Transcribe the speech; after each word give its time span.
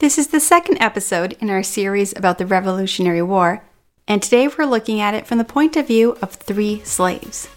This 0.00 0.16
is 0.16 0.28
the 0.28 0.38
second 0.38 0.80
episode 0.80 1.36
in 1.40 1.50
our 1.50 1.64
series 1.64 2.16
about 2.16 2.38
the 2.38 2.46
Revolutionary 2.46 3.20
War, 3.20 3.64
and 4.06 4.22
today 4.22 4.46
we're 4.46 4.64
looking 4.64 5.00
at 5.00 5.12
it 5.12 5.26
from 5.26 5.38
the 5.38 5.44
point 5.44 5.76
of 5.76 5.88
view 5.88 6.16
of 6.22 6.34
three 6.34 6.80
slaves. 6.84 7.48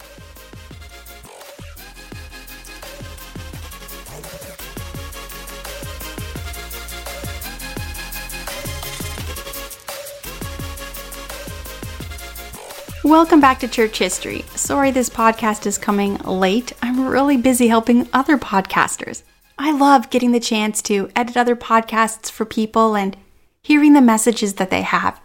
Welcome 13.04 13.40
back 13.40 13.60
to 13.60 13.68
Church 13.68 14.00
History. 14.00 14.46
Sorry 14.56 14.90
this 14.90 15.12
podcast 15.12 15.68
is 15.68 15.78
coming 15.78 16.16
late. 16.16 16.74
I'm 16.82 17.06
really 17.08 17.38
busy 17.38 17.68
helping 17.68 18.10
other 18.14 18.40
podcasters. 18.40 19.22
I 19.64 19.72
love 19.72 20.10
getting 20.10 20.32
the 20.32 20.40
chance 20.40 20.82
to 20.82 21.12
edit 21.16 21.38
other 21.38 21.56
podcasts 21.56 22.32
for 22.32 22.46
people 22.46 22.96
and 22.96 23.16
hearing 23.62 23.94
the 23.94 24.02
messages 24.02 24.56
that 24.56 24.72
they 24.72 24.82
have. 24.82 25.22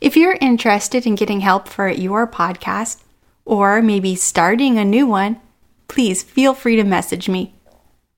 If 0.00 0.16
you're 0.16 0.38
interested 0.40 1.04
in 1.04 1.16
getting 1.16 1.40
help 1.40 1.66
for 1.66 1.88
your 1.88 2.28
podcast, 2.28 3.02
or 3.44 3.82
maybe 3.82 4.14
starting 4.14 4.78
a 4.78 4.84
new 4.84 5.04
one, 5.04 5.40
please 5.88 6.22
feel 6.22 6.54
free 6.54 6.76
to 6.76 6.84
message 6.84 7.28
me. 7.28 7.56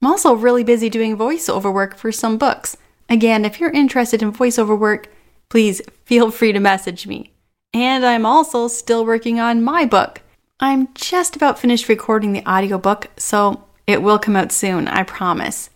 I'm 0.02 0.08
also 0.08 0.34
really 0.34 0.64
busy 0.64 0.90
doing 0.90 1.16
voiceover 1.16 1.72
work 1.72 1.96
for 1.96 2.12
some 2.12 2.36
books. 2.36 2.76
Again, 3.08 3.46
if 3.46 3.58
you're 3.58 3.70
interested 3.70 4.20
in 4.20 4.34
voiceover 4.34 4.78
work, 4.78 5.10
please 5.48 5.80
feel 6.04 6.30
free 6.30 6.52
to 6.52 6.60
message 6.60 7.06
me. 7.06 7.32
And 7.72 8.04
I'm 8.04 8.26
also 8.26 8.68
still 8.68 9.02
working 9.02 9.40
on 9.40 9.64
my 9.64 9.86
book. 9.86 10.20
I'm 10.60 10.92
just 10.92 11.36
about 11.36 11.58
finished 11.58 11.88
recording 11.88 12.34
the 12.34 12.46
audiobook, 12.46 13.06
so 13.16 13.64
it 13.88 14.02
will 14.02 14.20
come 14.20 14.36
out 14.36 14.52
soon, 14.52 14.86
I 14.86 15.02
promise. 15.02 15.70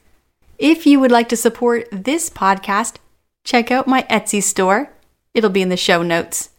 If 0.59 0.87
you 0.87 1.01
would 1.01 1.11
like 1.11 1.29
to 1.31 1.37
support 1.37 1.89
this 1.91 2.31
podcast, 2.31 2.99
check 3.43 3.73
out 3.73 3.89
my 3.89 4.03
Etsy 4.05 4.41
store. 4.41 4.91
It'll 5.35 5.51
be 5.51 5.63
in 5.63 5.69
the 5.69 5.77
show 5.77 6.05
notes. 6.05 6.51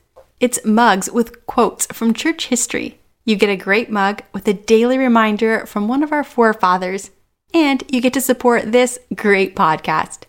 It's 0.41 0.65
mugs 0.65 1.09
with 1.09 1.45
quotes 1.45 1.85
from 1.85 2.13
church 2.13 2.47
history. 2.47 2.99
You 3.23 3.37
get 3.37 3.49
a 3.49 3.55
great 3.55 3.89
mug 3.89 4.23
with 4.33 4.45
a 4.49 4.53
daily 4.53 4.97
reminder 4.97 5.65
from 5.65 5.87
one 5.87 6.03
of 6.03 6.11
our 6.11 6.25
forefathers, 6.25 7.11
and 7.53 7.81
you 7.89 8.01
get 8.01 8.11
to 8.15 8.21
support 8.21 8.73
this 8.73 8.99
great 9.15 9.55
podcast. 9.55 10.23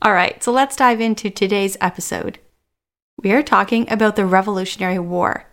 All 0.00 0.14
right, 0.14 0.42
so 0.42 0.50
let's 0.50 0.76
dive 0.76 1.02
into 1.02 1.28
today's 1.28 1.76
episode 1.82 2.38
we 3.22 3.32
are 3.32 3.42
talking 3.42 3.90
about 3.90 4.16
the 4.16 4.26
Revolutionary 4.26 4.98
War. 4.98 5.46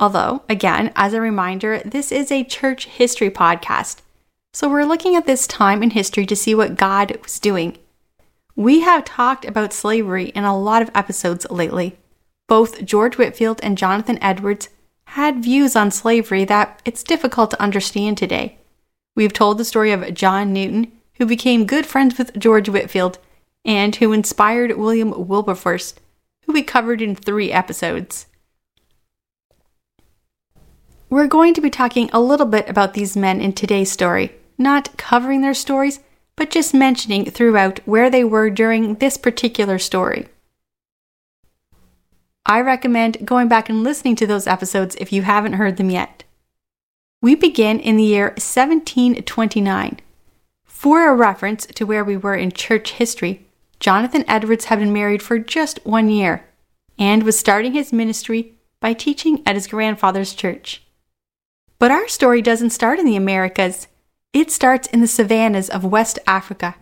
Although, 0.00 0.42
again, 0.48 0.92
as 0.96 1.12
a 1.12 1.20
reminder, 1.20 1.80
this 1.84 2.10
is 2.10 2.32
a 2.32 2.44
church 2.44 2.86
history 2.86 3.30
podcast. 3.30 3.98
So 4.52 4.68
we're 4.68 4.84
looking 4.84 5.14
at 5.14 5.26
this 5.26 5.46
time 5.46 5.82
in 5.82 5.90
history 5.90 6.26
to 6.26 6.36
see 6.36 6.54
what 6.54 6.76
God 6.76 7.16
was 7.22 7.38
doing. 7.38 7.78
We 8.56 8.80
have 8.80 9.04
talked 9.04 9.44
about 9.44 9.72
slavery 9.72 10.26
in 10.26 10.44
a 10.44 10.58
lot 10.58 10.82
of 10.82 10.90
episodes 10.94 11.46
lately. 11.50 11.96
Both 12.48 12.84
George 12.84 13.18
Whitefield 13.18 13.60
and 13.62 13.78
Jonathan 13.78 14.18
Edwards 14.22 14.68
had 15.08 15.42
views 15.42 15.76
on 15.76 15.90
slavery 15.90 16.44
that 16.46 16.80
it's 16.84 17.02
difficult 17.02 17.50
to 17.50 17.62
understand 17.62 18.18
today. 18.18 18.58
We've 19.14 19.32
told 19.32 19.58
the 19.58 19.64
story 19.64 19.92
of 19.92 20.14
John 20.14 20.52
Newton, 20.52 20.92
who 21.14 21.26
became 21.26 21.66
good 21.66 21.86
friends 21.86 22.18
with 22.18 22.38
George 22.38 22.68
Whitefield 22.68 23.18
and 23.64 23.94
who 23.96 24.12
inspired 24.12 24.76
William 24.76 25.28
Wilberforce 25.28 25.94
who 26.48 26.54
we 26.54 26.62
covered 26.62 27.02
in 27.02 27.14
three 27.14 27.52
episodes. 27.52 28.26
We're 31.10 31.26
going 31.26 31.52
to 31.52 31.60
be 31.60 31.68
talking 31.68 32.08
a 32.10 32.20
little 32.20 32.46
bit 32.46 32.66
about 32.70 32.94
these 32.94 33.18
men 33.18 33.42
in 33.42 33.52
today's 33.52 33.92
story, 33.92 34.34
not 34.58 34.96
covering 34.96 35.40
their 35.40 35.54
stories, 35.54 36.00
but 36.36 36.50
just 36.50 36.74
mentioning 36.74 37.30
throughout 37.30 37.80
where 37.86 38.10
they 38.10 38.24
were 38.24 38.50
during 38.50 38.96
this 38.96 39.16
particular 39.16 39.78
story. 39.78 40.28
I 42.44 42.60
recommend 42.60 43.26
going 43.26 43.48
back 43.48 43.68
and 43.68 43.84
listening 43.84 44.16
to 44.16 44.26
those 44.26 44.46
episodes 44.46 44.96
if 44.98 45.12
you 45.12 45.22
haven't 45.22 45.54
heard 45.54 45.76
them 45.76 45.90
yet. 45.90 46.24
We 47.20 47.34
begin 47.34 47.80
in 47.80 47.96
the 47.96 48.04
year 48.04 48.28
1729. 48.28 50.00
For 50.64 51.08
a 51.08 51.14
reference 51.14 51.66
to 51.66 51.84
where 51.84 52.04
we 52.04 52.16
were 52.16 52.36
in 52.36 52.52
church 52.52 52.92
history, 52.92 53.44
Jonathan 53.80 54.24
Edwards 54.28 54.66
had 54.66 54.78
been 54.78 54.92
married 54.92 55.22
for 55.22 55.38
just 55.38 55.84
one 55.84 56.08
year 56.08 56.44
and 56.98 57.22
was 57.22 57.38
starting 57.38 57.72
his 57.72 57.92
ministry 57.92 58.54
by 58.80 58.92
teaching 58.92 59.42
at 59.44 59.56
his 59.56 59.66
grandfather's 59.66 60.34
church. 60.34 60.82
But 61.78 61.90
our 61.90 62.08
story 62.08 62.40
doesn't 62.40 62.70
start 62.70 62.98
in 62.98 63.06
the 63.06 63.16
Americas, 63.16 63.88
it 64.32 64.50
starts 64.50 64.88
in 64.88 65.00
the 65.00 65.06
savannas 65.06 65.68
of 65.68 65.84
West 65.84 66.18
Africa. 66.26 66.76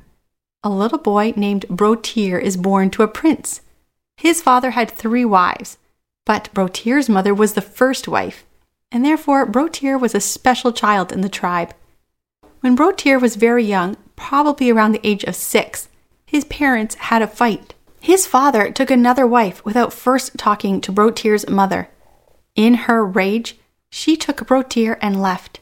A 0.62 0.68
little 0.68 0.98
boy 0.98 1.32
named 1.36 1.64
Broteer 1.68 2.40
is 2.40 2.56
born 2.56 2.90
to 2.90 3.02
a 3.02 3.08
prince. 3.08 3.60
His 4.16 4.42
father 4.42 4.70
had 4.70 4.90
three 4.90 5.24
wives, 5.24 5.78
but 6.24 6.52
Broteer's 6.52 7.08
mother 7.08 7.34
was 7.34 7.52
the 7.52 7.60
first 7.60 8.08
wife, 8.08 8.44
and 8.90 9.04
therefore 9.04 9.46
Broteer 9.46 9.98
was 9.98 10.14
a 10.14 10.20
special 10.20 10.72
child 10.72 11.12
in 11.12 11.20
the 11.20 11.28
tribe. 11.28 11.74
When 12.60 12.76
Broteer 12.76 13.20
was 13.20 13.36
very 13.36 13.64
young, 13.64 13.96
probably 14.16 14.70
around 14.70 14.92
the 14.92 15.06
age 15.06 15.22
of 15.24 15.36
six, 15.36 15.88
his 16.26 16.44
parents 16.44 16.96
had 16.96 17.22
a 17.22 17.28
fight. 17.28 17.74
His 18.00 18.26
father 18.26 18.72
took 18.72 18.90
another 18.90 19.26
wife 19.26 19.64
without 19.64 19.92
first 19.92 20.36
talking 20.36 20.80
to 20.80 20.92
Broteer's 20.92 21.48
mother. 21.48 21.90
In 22.54 22.74
her 22.74 23.04
rage, 23.04 23.56
she 23.90 24.16
took 24.16 24.38
Broteer 24.46 24.98
and 25.00 25.22
left. 25.22 25.60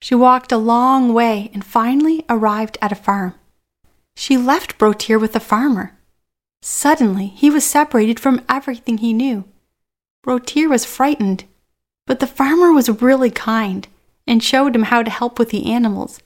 She 0.00 0.14
walked 0.14 0.52
a 0.52 0.58
long 0.58 1.12
way 1.12 1.50
and 1.52 1.64
finally 1.64 2.24
arrived 2.28 2.78
at 2.80 2.92
a 2.92 2.96
farm. 2.96 3.34
She 4.16 4.36
left 4.36 4.78
Broteer 4.78 5.20
with 5.20 5.32
the 5.32 5.40
farmer. 5.40 5.98
Suddenly, 6.62 7.28
he 7.28 7.50
was 7.50 7.64
separated 7.64 8.18
from 8.18 8.44
everything 8.48 8.98
he 8.98 9.12
knew. 9.12 9.44
Broteer 10.24 10.68
was 10.68 10.84
frightened, 10.84 11.44
but 12.06 12.20
the 12.20 12.26
farmer 12.26 12.72
was 12.72 13.02
really 13.02 13.30
kind 13.30 13.86
and 14.26 14.42
showed 14.42 14.74
him 14.74 14.84
how 14.84 15.02
to 15.02 15.10
help 15.10 15.38
with 15.38 15.50
the 15.50 15.72
animals. 15.72 16.20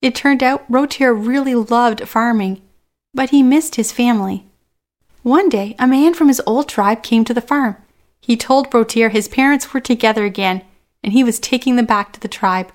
It 0.00 0.14
turned 0.14 0.42
out 0.42 0.70
Broteer 0.70 1.12
really 1.14 1.54
loved 1.54 2.08
farming 2.08 2.62
but 3.14 3.30
he 3.30 3.42
missed 3.42 3.74
his 3.74 3.92
family. 3.92 4.46
One 5.22 5.48
day, 5.48 5.76
a 5.78 5.86
man 5.86 6.14
from 6.14 6.28
his 6.28 6.42
old 6.46 6.68
tribe 6.68 7.02
came 7.02 7.24
to 7.24 7.34
the 7.34 7.40
farm. 7.40 7.76
He 8.20 8.36
told 8.36 8.70
Broteer 8.70 9.10
his 9.10 9.28
parents 9.28 9.72
were 9.72 9.80
together 9.80 10.24
again, 10.24 10.62
and 11.02 11.12
he 11.12 11.24
was 11.24 11.38
taking 11.38 11.76
them 11.76 11.86
back 11.86 12.12
to 12.12 12.20
the 12.20 12.28
tribe. 12.28 12.72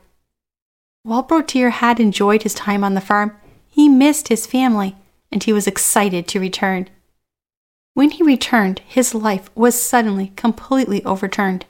While 1.07 1.23
Broteer 1.23 1.72
had 1.72 2.01
enjoyed 2.01 2.44
his 2.44 2.53
time 2.53 2.84
on 2.84 2.94
the 2.94 3.00
farm, 3.00 3.31
he 3.69 3.88
missed 3.88 4.28
his 4.28 4.45
family, 4.45 4.97
and 5.31 5.41
he 5.41 5.53
was 5.53 5.66
excited 5.66 6.28
to 6.28 6.40
return. 6.41 6.90
When 7.94 8.09
he 8.09 8.23
returned, 8.23 8.81
his 8.85 9.16
life 9.16 9.50
was 9.56 9.81
suddenly 9.81 10.34
completely 10.35 11.01
overturned. 11.06 11.63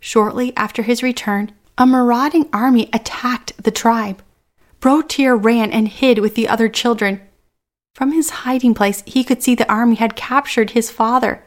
Shortly 0.00 0.52
after 0.56 0.82
his 0.82 1.04
return, 1.04 1.52
a 1.78 1.86
marauding 1.86 2.48
army 2.52 2.90
attacked 2.92 3.62
the 3.62 3.70
tribe. 3.70 4.24
Broteer 4.80 5.36
ran 5.36 5.70
and 5.70 5.86
hid 5.86 6.18
with 6.18 6.34
the 6.34 6.48
other 6.48 6.68
children. 6.68 7.20
From 7.94 8.10
his 8.10 8.30
hiding 8.42 8.74
place, 8.74 9.04
he 9.06 9.22
could 9.22 9.40
see 9.40 9.54
the 9.54 9.70
army 9.70 9.94
had 9.94 10.16
captured 10.16 10.70
his 10.70 10.90
father. 10.90 11.44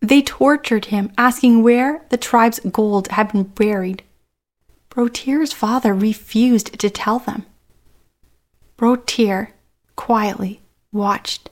They 0.00 0.20
tortured 0.20 0.86
him, 0.86 1.10
asking 1.16 1.62
where 1.62 2.04
the 2.10 2.18
tribe's 2.18 2.60
gold 2.60 3.08
had 3.08 3.32
been 3.32 3.44
buried. 3.44 4.02
Broteer's 4.90 5.52
father 5.52 5.94
refused 5.94 6.78
to 6.78 6.90
tell 6.90 7.20
them. 7.20 7.46
Broteer 8.76 9.52
quietly 9.94 10.60
watched 10.92 11.48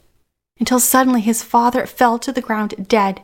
until 0.58 0.80
suddenly 0.80 1.20
his 1.20 1.42
father 1.42 1.86
fell 1.86 2.18
to 2.18 2.32
the 2.32 2.42
ground 2.42 2.88
dead. 2.88 3.22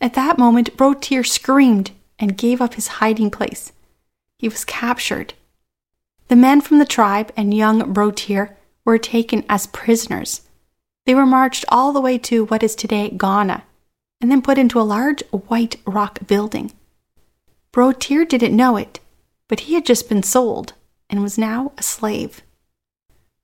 At 0.00 0.14
that 0.14 0.38
moment, 0.38 0.76
Broteer 0.76 1.24
screamed 1.24 1.92
and 2.18 2.36
gave 2.36 2.60
up 2.60 2.74
his 2.74 2.98
hiding 2.98 3.30
place. 3.30 3.72
He 4.38 4.48
was 4.48 4.64
captured. 4.64 5.34
The 6.28 6.36
men 6.36 6.60
from 6.60 6.78
the 6.78 6.86
tribe 6.86 7.32
and 7.36 7.54
young 7.54 7.92
Broteer 7.92 8.56
were 8.84 8.98
taken 8.98 9.44
as 9.48 9.68
prisoners. 9.68 10.42
They 11.06 11.14
were 11.14 11.26
marched 11.26 11.64
all 11.68 11.92
the 11.92 12.00
way 12.00 12.18
to 12.18 12.46
what 12.46 12.62
is 12.62 12.74
today 12.74 13.10
Ghana 13.10 13.62
and 14.20 14.30
then 14.30 14.42
put 14.42 14.58
into 14.58 14.80
a 14.80 14.82
large 14.82 15.22
white 15.30 15.76
rock 15.86 16.26
building. 16.26 16.72
Broteer 17.72 18.26
didn't 18.26 18.56
know 18.56 18.76
it, 18.76 19.00
but 19.48 19.60
he 19.60 19.74
had 19.74 19.86
just 19.86 20.08
been 20.08 20.22
sold 20.22 20.72
and 21.08 21.22
was 21.22 21.38
now 21.38 21.72
a 21.78 21.82
slave. 21.82 22.42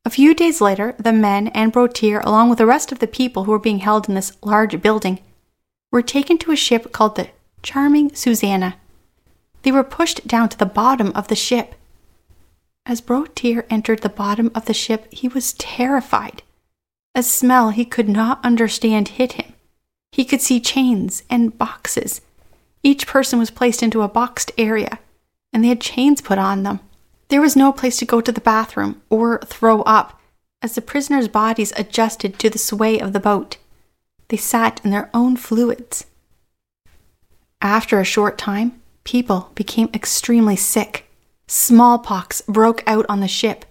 A 0.04 0.10
few 0.10 0.34
days 0.34 0.60
later, 0.60 0.94
the 0.98 1.12
men 1.12 1.48
and 1.48 1.72
Broteer, 1.72 2.20
along 2.24 2.48
with 2.48 2.58
the 2.58 2.66
rest 2.66 2.90
of 2.90 2.98
the 3.00 3.06
people 3.06 3.44
who 3.44 3.50
were 3.50 3.58
being 3.58 3.80
held 3.80 4.08
in 4.08 4.14
this 4.14 4.36
large 4.42 4.80
building, 4.80 5.20
were 5.92 6.02
taken 6.02 6.38
to 6.38 6.52
a 6.52 6.56
ship 6.56 6.92
called 6.92 7.16
the 7.16 7.28
Charming 7.62 8.14
Susanna. 8.14 8.76
They 9.62 9.72
were 9.72 9.84
pushed 9.84 10.26
down 10.26 10.48
to 10.48 10.58
the 10.58 10.66
bottom 10.66 11.12
of 11.14 11.28
the 11.28 11.36
ship 11.36 11.74
as 12.86 13.00
Broteer 13.00 13.66
entered 13.70 14.00
the 14.00 14.08
bottom 14.08 14.50
of 14.54 14.64
the 14.64 14.74
ship, 14.74 15.06
he 15.12 15.28
was 15.28 15.52
terrified. 15.52 16.42
A 17.14 17.22
smell 17.22 17.70
he 17.70 17.84
could 17.84 18.08
not 18.08 18.44
understand 18.44 19.08
hit 19.08 19.34
him. 19.34 19.52
He 20.12 20.24
could 20.24 20.40
see 20.40 20.60
chains 20.60 21.22
and 21.30 21.56
boxes. 21.56 22.20
Each 22.82 23.06
person 23.06 23.38
was 23.38 23.50
placed 23.50 23.82
into 23.82 24.02
a 24.02 24.08
boxed 24.08 24.50
area, 24.56 24.98
and 25.52 25.64
they 25.64 25.68
had 25.68 25.80
chains 25.80 26.20
put 26.20 26.38
on 26.38 26.62
them. 26.62 26.80
There 27.28 27.40
was 27.40 27.56
no 27.56 27.72
place 27.72 27.96
to 27.98 28.04
go 28.04 28.20
to 28.20 28.32
the 28.32 28.40
bathroom 28.40 29.02
or 29.08 29.38
throw 29.44 29.82
up. 29.82 30.20
as 30.62 30.74
the 30.74 30.82
prisoners' 30.82 31.28
bodies 31.28 31.72
adjusted 31.76 32.38
to 32.38 32.50
the 32.50 32.58
sway 32.58 33.00
of 33.00 33.14
the 33.14 33.20
boat. 33.20 33.56
They 34.28 34.36
sat 34.36 34.80
in 34.84 34.90
their 34.90 35.08
own 35.14 35.36
fluids. 35.36 36.04
After 37.62 37.98
a 37.98 38.04
short 38.04 38.36
time, 38.36 38.80
people 39.04 39.50
became 39.54 39.88
extremely 39.94 40.56
sick. 40.56 41.06
Smallpox 41.46 42.42
broke 42.42 42.82
out 42.86 43.06
on 43.08 43.20
the 43.20 43.28
ship. 43.28 43.64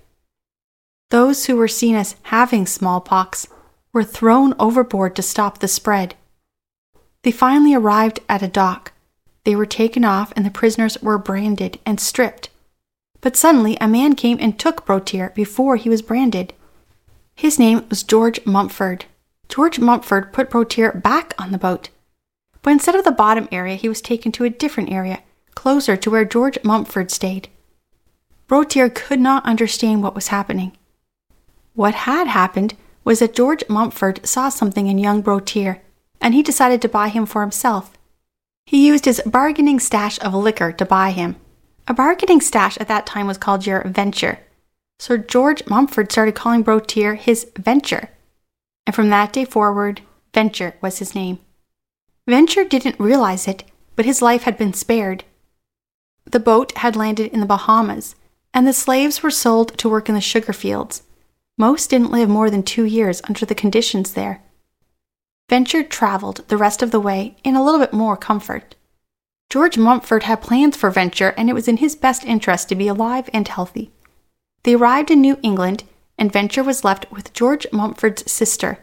Those 1.12 1.46
who 1.46 1.56
were 1.56 1.68
seen 1.68 1.96
as 1.96 2.16
having 2.24 2.66
smallpox 2.66 3.48
were 3.94 4.04
thrown 4.04 4.54
overboard 4.60 5.16
to 5.16 5.22
stop 5.22 5.60
the 5.60 5.68
spread. 5.68 6.16
They 7.24 7.32
finally 7.32 7.74
arrived 7.74 8.20
at 8.28 8.44
a 8.44 8.48
dock. 8.48 8.94
They 9.50 9.56
were 9.56 9.66
taken 9.66 10.06
off 10.06 10.32
and 10.36 10.46
the 10.46 10.52
prisoners 10.52 11.02
were 11.02 11.18
branded 11.18 11.80
and 11.84 12.00
stripped. 12.00 12.52
But 13.20 13.36
suddenly 13.36 13.80
a 13.82 13.88
man 13.88 14.14
came 14.14 14.38
and 14.40 14.60
took 14.60 14.86
Broteer 14.86 15.34
before 15.34 15.76
he 15.76 15.90
was 15.90 16.04
branded. 16.04 16.54
His 17.34 17.58
name 17.58 17.84
was 17.90 18.04
George 18.04 18.46
Mumford. 18.46 19.06
George 19.48 19.80
Mumford 19.80 20.32
put 20.34 20.52
Broteer 20.52 21.02
back 21.02 21.34
on 21.40 21.52
the 21.52 21.58
boat. 21.58 21.90
But 22.62 22.74
instead 22.74 22.94
of 22.94 23.04
the 23.04 23.12
bottom 23.12 23.50
area, 23.52 23.74
he 23.74 23.90
was 23.90 24.04
taken 24.04 24.32
to 24.34 24.44
a 24.44 24.52
different 24.52 24.92
area, 24.92 25.24
closer 25.56 25.98
to 25.98 26.12
where 26.12 26.26
George 26.26 26.60
Mumford 26.64 27.10
stayed. 27.10 27.50
Broteer 28.48 28.94
could 28.94 29.20
not 29.20 29.48
understand 29.48 30.04
what 30.04 30.14
was 30.14 30.28
happening. 30.28 30.78
What 31.74 31.96
had 31.96 32.28
happened 32.28 32.76
was 33.04 33.18
that 33.18 33.34
George 33.34 33.64
Mumford 33.68 34.24
saw 34.28 34.50
something 34.50 34.86
in 34.86 35.00
young 35.00 35.24
Broteer, 35.24 35.80
and 36.22 36.36
he 36.36 36.44
decided 36.44 36.84
to 36.84 36.88
buy 36.88 37.08
him 37.08 37.26
for 37.26 37.42
himself. 37.42 37.96
He 38.70 38.86
used 38.86 39.06
his 39.06 39.20
bargaining 39.26 39.80
stash 39.80 40.20
of 40.20 40.36
liquor 40.36 40.72
to 40.74 40.86
buy 40.86 41.10
him. 41.10 41.38
A 41.88 41.94
bargaining 41.96 42.40
stash 42.40 42.78
at 42.78 42.88
that 42.88 43.08
time 43.08 43.26
was 43.26 43.40
called 43.40 43.66
your 43.66 43.84
venture. 43.88 44.42
Sir 45.00 45.18
George 45.18 45.66
Mumford 45.66 46.12
started 46.12 46.36
calling 46.36 46.64
Broteer 46.64 47.18
his 47.18 47.48
venture. 47.58 48.10
And 48.86 48.96
from 48.96 49.10
that 49.10 49.34
day 49.34 49.44
forward, 49.44 50.02
Venture 50.36 50.76
was 50.82 51.00
his 51.00 51.16
name. 51.16 51.40
Venture 52.28 52.64
didn't 52.64 53.00
realize 53.00 53.48
it, 53.48 53.64
but 53.96 54.06
his 54.06 54.22
life 54.22 54.44
had 54.44 54.56
been 54.56 54.74
spared. 54.74 55.24
The 56.26 56.40
boat 56.40 56.78
had 56.78 56.96
landed 56.96 57.34
in 57.34 57.40
the 57.40 57.48
Bahamas, 57.48 58.14
and 58.54 58.68
the 58.68 58.74
slaves 58.74 59.24
were 59.24 59.32
sold 59.32 59.80
to 59.80 59.90
work 59.90 60.10
in 60.10 60.14
the 60.14 60.22
sugar 60.22 60.54
fields. 60.54 61.02
Most 61.58 61.90
didn't 61.90 62.12
live 62.12 62.30
more 62.30 62.52
than 62.52 62.62
two 62.62 62.86
years 62.86 63.20
under 63.24 63.48
the 63.48 63.56
conditions 63.56 64.14
there. 64.14 64.44
Venture 65.50 65.84
traveled 65.84 66.48
the 66.48 66.58
rest 66.58 66.84
of 66.84 66.92
the 66.92 67.00
way 67.00 67.36
in 67.44 67.56
a 67.56 67.64
little 67.64 67.80
bit 67.80 67.92
more 67.92 68.16
comfort. 68.16 68.76
George 69.50 69.80
Mumford 69.80 70.24
had 70.24 70.44
plans 70.44 70.78
for 70.78 70.92
Venture, 70.92 71.34
and 71.36 71.50
it 71.50 71.54
was 71.54 71.68
in 71.68 71.78
his 71.78 71.96
best 71.96 72.24
interest 72.24 72.70
to 72.70 72.76
be 72.76 72.88
alive 72.88 73.32
and 73.34 73.48
healthy. 73.48 73.92
They 74.62 74.76
arrived 74.76 75.10
in 75.10 75.22
New 75.22 75.40
England, 75.42 75.86
and 76.20 76.32
Venture 76.32 76.64
was 76.64 76.84
left 76.84 77.12
with 77.12 77.34
George 77.34 77.66
Mumford's 77.72 78.32
sister. 78.32 78.78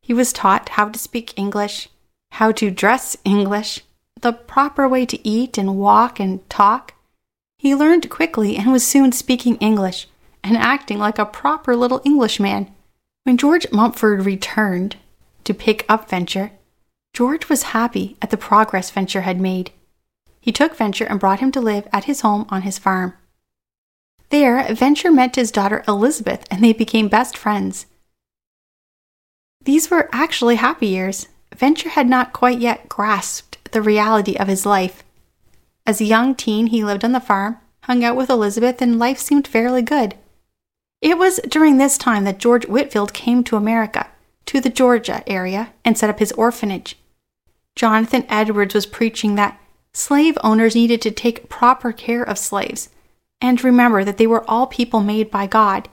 He 0.00 0.14
was 0.14 0.32
taught 0.32 0.70
how 0.70 0.88
to 0.88 0.98
speak 0.98 1.38
English, 1.38 1.90
how 2.30 2.50
to 2.52 2.70
dress 2.70 3.18
English, 3.24 3.84
the 4.18 4.32
proper 4.32 4.88
way 4.88 5.04
to 5.04 5.28
eat 5.28 5.58
and 5.58 5.76
walk 5.76 6.18
and 6.18 6.48
talk. 6.48 6.94
He 7.58 7.74
learned 7.74 8.08
quickly 8.08 8.56
and 8.56 8.72
was 8.72 8.86
soon 8.86 9.12
speaking 9.12 9.56
English 9.56 10.08
and 10.42 10.56
acting 10.56 10.98
like 10.98 11.18
a 11.18 11.26
proper 11.26 11.76
little 11.76 12.00
Englishman. 12.06 12.72
When 13.24 13.36
George 13.36 13.66
Mumford 13.70 14.24
returned 14.24 14.96
to 15.46 15.54
pick 15.54 15.84
up 15.88 16.08
Venture, 16.08 16.52
George 17.14 17.48
was 17.48 17.72
happy 17.74 18.16
at 18.20 18.30
the 18.30 18.36
progress 18.36 18.90
Venture 18.90 19.22
had 19.22 19.40
made. 19.40 19.70
He 20.40 20.52
took 20.52 20.76
Venture 20.76 21.06
and 21.06 21.18
brought 21.18 21.40
him 21.40 21.50
to 21.52 21.60
live 21.60 21.88
at 21.92 22.04
his 22.04 22.20
home 22.20 22.46
on 22.50 22.62
his 22.62 22.78
farm. 22.78 23.14
There, 24.28 24.62
Venture 24.74 25.10
met 25.10 25.36
his 25.36 25.50
daughter 25.50 25.82
Elizabeth 25.88 26.44
and 26.50 26.62
they 26.62 26.72
became 26.72 27.08
best 27.08 27.38
friends. 27.38 27.86
These 29.64 29.90
were 29.90 30.08
actually 30.12 30.56
happy 30.56 30.88
years. 30.88 31.28
Venture 31.54 31.88
had 31.88 32.08
not 32.08 32.32
quite 32.32 32.58
yet 32.58 32.88
grasped 32.88 33.72
the 33.72 33.82
reality 33.82 34.36
of 34.36 34.48
his 34.48 34.66
life. 34.66 35.02
As 35.86 36.00
a 36.00 36.04
young 36.04 36.34
teen, 36.34 36.68
he 36.68 36.84
lived 36.84 37.04
on 37.04 37.12
the 37.12 37.20
farm, 37.20 37.58
hung 37.84 38.04
out 38.04 38.16
with 38.16 38.30
Elizabeth, 38.30 38.82
and 38.82 38.98
life 38.98 39.18
seemed 39.18 39.46
fairly 39.46 39.82
good. 39.82 40.16
It 41.00 41.18
was 41.18 41.40
during 41.48 41.76
this 41.76 41.96
time 41.98 42.24
that 42.24 42.38
George 42.38 42.66
Whitefield 42.66 43.12
came 43.12 43.44
to 43.44 43.56
America, 43.56 44.08
to 44.46 44.60
the 44.60 44.70
Georgia 44.70 45.22
area, 45.28 45.72
and 45.84 45.98
set 45.98 46.10
up 46.10 46.18
his 46.18 46.32
orphanage. 46.32 46.96
Jonathan 47.74 48.24
Edwards 48.28 48.74
was 48.74 48.86
preaching 48.86 49.34
that 49.34 49.60
slave 49.92 50.38
owners 50.42 50.74
needed 50.74 51.02
to 51.02 51.10
take 51.10 51.48
proper 51.48 51.92
care 51.92 52.22
of 52.22 52.38
slaves 52.38 52.88
and 53.40 53.62
remember 53.62 54.04
that 54.04 54.16
they 54.16 54.26
were 54.26 54.48
all 54.48 54.66
people 54.66 55.00
made 55.00 55.30
by 55.30 55.46
God. 55.46 55.88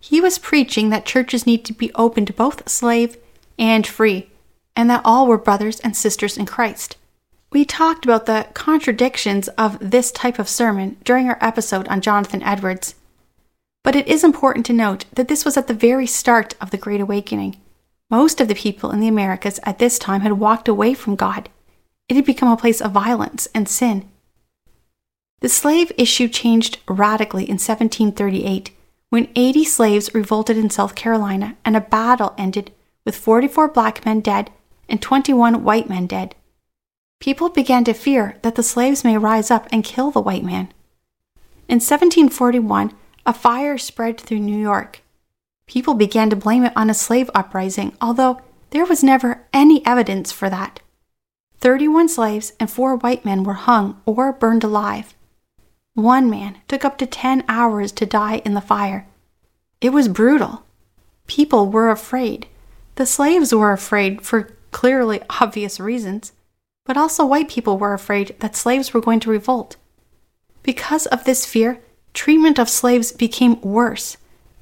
He 0.00 0.20
was 0.20 0.38
preaching 0.38 0.90
that 0.90 1.04
churches 1.04 1.46
need 1.46 1.64
to 1.66 1.72
be 1.72 1.92
open 1.94 2.26
to 2.26 2.32
both 2.32 2.68
slave 2.68 3.16
and 3.58 3.86
free, 3.86 4.30
and 4.74 4.88
that 4.90 5.02
all 5.04 5.26
were 5.26 5.38
brothers 5.38 5.78
and 5.80 5.96
sisters 5.96 6.36
in 6.36 6.46
Christ. 6.46 6.96
We 7.52 7.64
talked 7.64 8.04
about 8.04 8.26
the 8.26 8.46
contradictions 8.54 9.48
of 9.48 9.78
this 9.80 10.10
type 10.10 10.38
of 10.38 10.48
sermon 10.48 10.96
during 11.04 11.28
our 11.28 11.38
episode 11.40 11.86
on 11.88 12.00
Jonathan 12.00 12.42
Edwards. 12.42 12.94
But 13.82 13.96
it 13.96 14.06
is 14.06 14.24
important 14.24 14.66
to 14.66 14.72
note 14.72 15.04
that 15.12 15.28
this 15.28 15.44
was 15.44 15.56
at 15.56 15.66
the 15.66 15.74
very 15.74 16.06
start 16.06 16.54
of 16.60 16.70
the 16.70 16.78
Great 16.78 17.00
Awakening. 17.00 17.56
Most 18.10 18.40
of 18.40 18.48
the 18.48 18.56
people 18.56 18.90
in 18.90 18.98
the 18.98 19.08
Americas 19.08 19.60
at 19.62 19.78
this 19.78 19.98
time 19.98 20.22
had 20.22 20.32
walked 20.32 20.66
away 20.66 20.94
from 20.94 21.14
God. 21.14 21.48
It 22.08 22.16
had 22.16 22.24
become 22.24 22.50
a 22.50 22.56
place 22.56 22.80
of 22.80 22.90
violence 22.90 23.46
and 23.54 23.68
sin. 23.68 24.10
The 25.40 25.48
slave 25.48 25.92
issue 25.96 26.28
changed 26.28 26.80
radically 26.88 27.44
in 27.44 27.54
1738 27.54 28.72
when 29.10 29.28
80 29.36 29.64
slaves 29.64 30.14
revolted 30.14 30.56
in 30.58 30.70
South 30.70 30.94
Carolina 30.96 31.56
and 31.64 31.76
a 31.76 31.80
battle 31.80 32.34
ended 32.36 32.72
with 33.04 33.16
44 33.16 33.68
black 33.68 34.04
men 34.04 34.20
dead 34.20 34.50
and 34.88 35.00
21 35.00 35.62
white 35.62 35.88
men 35.88 36.06
dead. 36.06 36.34
People 37.20 37.48
began 37.48 37.84
to 37.84 37.92
fear 37.92 38.38
that 38.42 38.56
the 38.56 38.62
slaves 38.62 39.04
may 39.04 39.16
rise 39.16 39.50
up 39.50 39.68
and 39.70 39.84
kill 39.84 40.10
the 40.10 40.20
white 40.20 40.44
man. 40.44 40.72
In 41.68 41.76
1741, 41.76 42.92
a 43.24 43.32
fire 43.32 43.78
spread 43.78 44.20
through 44.20 44.40
New 44.40 44.58
York. 44.58 45.02
People 45.70 45.94
began 45.94 46.28
to 46.30 46.34
blame 46.34 46.64
it 46.64 46.72
on 46.74 46.90
a 46.90 46.94
slave 46.94 47.30
uprising, 47.32 47.96
although 48.00 48.40
there 48.70 48.84
was 48.84 49.04
never 49.04 49.46
any 49.52 49.86
evidence 49.86 50.32
for 50.32 50.50
that. 50.50 50.80
31 51.58 52.08
slaves 52.08 52.54
and 52.58 52.68
4 52.68 52.96
white 52.96 53.24
men 53.24 53.44
were 53.44 53.54
hung 53.54 54.00
or 54.04 54.32
burned 54.32 54.64
alive. 54.64 55.14
One 55.94 56.28
man 56.28 56.58
took 56.66 56.84
up 56.84 56.98
to 56.98 57.06
10 57.06 57.44
hours 57.48 57.92
to 57.92 58.04
die 58.04 58.42
in 58.44 58.54
the 58.54 58.60
fire. 58.60 59.06
It 59.80 59.92
was 59.92 60.08
brutal. 60.08 60.64
People 61.28 61.68
were 61.68 61.88
afraid. 61.88 62.48
The 62.96 63.06
slaves 63.06 63.54
were 63.54 63.70
afraid 63.70 64.22
for 64.22 64.56
clearly 64.72 65.20
obvious 65.40 65.78
reasons, 65.78 66.32
but 66.84 66.96
also 66.96 67.24
white 67.24 67.48
people 67.48 67.78
were 67.78 67.94
afraid 67.94 68.34
that 68.40 68.56
slaves 68.56 68.92
were 68.92 69.00
going 69.00 69.20
to 69.20 69.30
revolt. 69.30 69.76
Because 70.64 71.06
of 71.06 71.22
this 71.22 71.46
fear, 71.46 71.80
treatment 72.12 72.58
of 72.58 72.68
slaves 72.68 73.12
became 73.12 73.60
worse. 73.60 74.16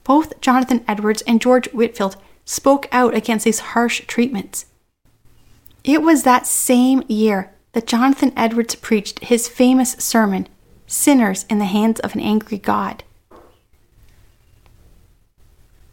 Both 0.08 0.40
Jonathan 0.40 0.82
Edwards 0.88 1.22
and 1.26 1.38
George 1.38 1.68
Whitefield 1.68 2.16
spoke 2.46 2.88
out 2.90 3.14
against 3.14 3.44
these 3.44 3.58
harsh 3.60 4.00
treatments. 4.06 4.64
It 5.84 6.00
was 6.00 6.22
that 6.22 6.46
same 6.46 7.02
year 7.08 7.52
that 7.72 7.86
Jonathan 7.86 8.32
Edwards 8.34 8.74
preached 8.74 9.18
his 9.18 9.48
famous 9.48 9.92
sermon, 9.92 10.48
sinners 10.86 11.44
in 11.50 11.58
the 11.58 11.66
hands 11.66 12.00
of 12.00 12.14
an 12.14 12.22
angry 12.22 12.56
God. 12.56 13.04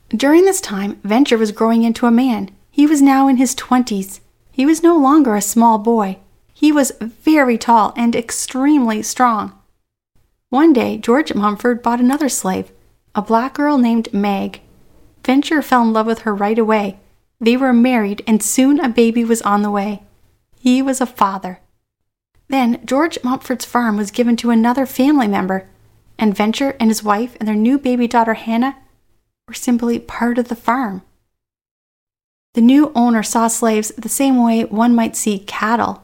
During 0.08 0.46
this 0.46 0.62
time, 0.62 1.02
Venture 1.04 1.38
was 1.38 1.52
growing 1.52 1.84
into 1.84 2.06
a 2.06 2.12
man. 2.12 2.52
He 2.72 2.88
was 2.88 3.02
now 3.02 3.28
in 3.28 3.36
his 3.36 3.54
twenties. 3.54 4.22
He 4.50 4.66
was 4.66 4.82
no 4.82 4.98
longer 4.98 5.36
a 5.36 5.42
small 5.42 5.78
boy. 5.78 6.20
He 6.54 6.72
was 6.72 6.94
very 7.02 7.58
tall 7.58 7.92
and 7.98 8.16
extremely 8.16 9.02
strong. 9.02 9.60
One 10.50 10.72
day, 10.72 10.98
George 10.98 11.34
Mumford 11.34 11.84
bought 11.84 12.00
another 12.00 12.30
slave, 12.30 12.72
a 13.16 13.22
black 13.22 13.54
girl 13.54 13.78
named 13.78 14.14
Meg. 14.14 14.62
Venture 15.26 15.62
fell 15.62 15.82
in 15.84 15.94
love 15.94 16.06
with 16.06 16.20
her 16.20 16.36
right 16.36 16.60
away. 16.60 17.00
They 17.40 17.58
were 17.58 17.74
married, 17.74 18.22
and 18.28 18.44
soon 18.44 18.80
a 18.80 18.90
baby 18.90 19.24
was 19.24 19.42
on 19.42 19.62
the 19.62 19.72
way. 19.72 20.04
He 20.60 20.82
was 20.82 21.00
a 21.00 21.06
father. 21.06 21.60
Then 22.50 22.86
George 22.86 23.18
Mumford's 23.24 23.66
farm 23.66 23.98
was 23.98 24.12
given 24.12 24.36
to 24.38 24.52
another 24.52 24.86
family 24.86 25.28
member, 25.28 25.68
and 26.20 26.36
Venture 26.36 26.76
and 26.80 26.90
his 26.90 27.04
wife 27.04 27.36
and 27.40 27.48
their 27.48 27.56
new 27.56 27.80
baby 27.80 28.08
daughter 28.08 28.36
Hannah 28.36 28.78
were 29.48 29.54
simply 29.54 29.98
part 29.98 30.38
of 30.38 30.50
the 30.50 30.56
farm. 30.56 31.02
The 32.54 32.62
new 32.62 32.92
owner 32.96 33.24
saw 33.24 33.48
slaves 33.48 33.92
the 33.98 34.10
same 34.10 34.44
way 34.44 34.64
one 34.66 34.96
might 34.96 35.16
see 35.16 35.40
cattle. 35.40 36.04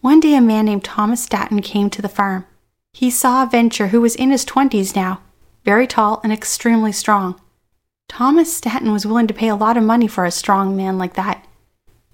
One 0.00 0.20
day, 0.20 0.34
a 0.34 0.40
man 0.40 0.66
named 0.66 0.84
Thomas 0.84 1.22
Stanton 1.22 1.62
came 1.62 1.90
to 1.90 2.02
the 2.02 2.08
farm. 2.08 2.46
He 2.92 3.10
saw 3.10 3.44
Venture, 3.46 3.88
who 3.88 4.00
was 4.00 4.14
in 4.14 4.30
his 4.30 4.44
twenties 4.44 4.94
now, 4.94 5.20
very 5.64 5.86
tall 5.86 6.20
and 6.22 6.32
extremely 6.32 6.92
strong. 6.92 7.40
Thomas 8.08 8.54
Stanton 8.54 8.92
was 8.92 9.06
willing 9.06 9.26
to 9.26 9.34
pay 9.34 9.48
a 9.48 9.56
lot 9.56 9.76
of 9.76 9.82
money 9.82 10.06
for 10.06 10.24
a 10.24 10.30
strong 10.30 10.76
man 10.76 10.98
like 10.98 11.14
that. 11.14 11.44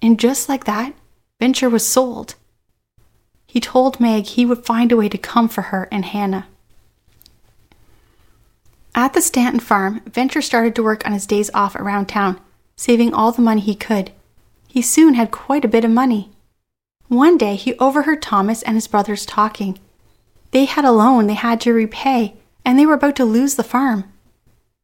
And 0.01 0.19
just 0.19 0.49
like 0.49 0.63
that, 0.63 0.93
Venture 1.39 1.69
was 1.69 1.85
sold. 1.85 2.35
He 3.45 3.59
told 3.59 3.99
Meg 3.99 4.25
he 4.25 4.45
would 4.45 4.65
find 4.65 4.91
a 4.91 4.97
way 4.97 5.09
to 5.09 5.17
come 5.17 5.49
for 5.49 5.63
her 5.63 5.87
and 5.91 6.05
Hannah. 6.05 6.47
At 8.95 9.13
the 9.13 9.21
Stanton 9.21 9.59
farm, 9.59 10.01
Venture 10.05 10.41
started 10.41 10.75
to 10.75 10.83
work 10.83 11.05
on 11.05 11.13
his 11.13 11.25
days 11.25 11.49
off 11.53 11.75
around 11.75 12.07
town, 12.07 12.39
saving 12.75 13.13
all 13.13 13.31
the 13.31 13.41
money 13.41 13.61
he 13.61 13.75
could. 13.75 14.11
He 14.67 14.81
soon 14.81 15.15
had 15.15 15.31
quite 15.31 15.65
a 15.65 15.69
bit 15.69 15.85
of 15.85 15.91
money. 15.91 16.31
One 17.07 17.37
day 17.37 17.55
he 17.55 17.75
overheard 17.75 18.21
Thomas 18.21 18.63
and 18.63 18.75
his 18.75 18.87
brothers 18.87 19.25
talking. 19.25 19.79
They 20.51 20.65
had 20.65 20.85
a 20.85 20.91
loan 20.91 21.27
they 21.27 21.33
had 21.33 21.59
to 21.61 21.73
repay, 21.73 22.35
and 22.65 22.77
they 22.77 22.85
were 22.85 22.93
about 22.93 23.15
to 23.17 23.25
lose 23.25 23.55
the 23.55 23.63
farm. 23.63 24.11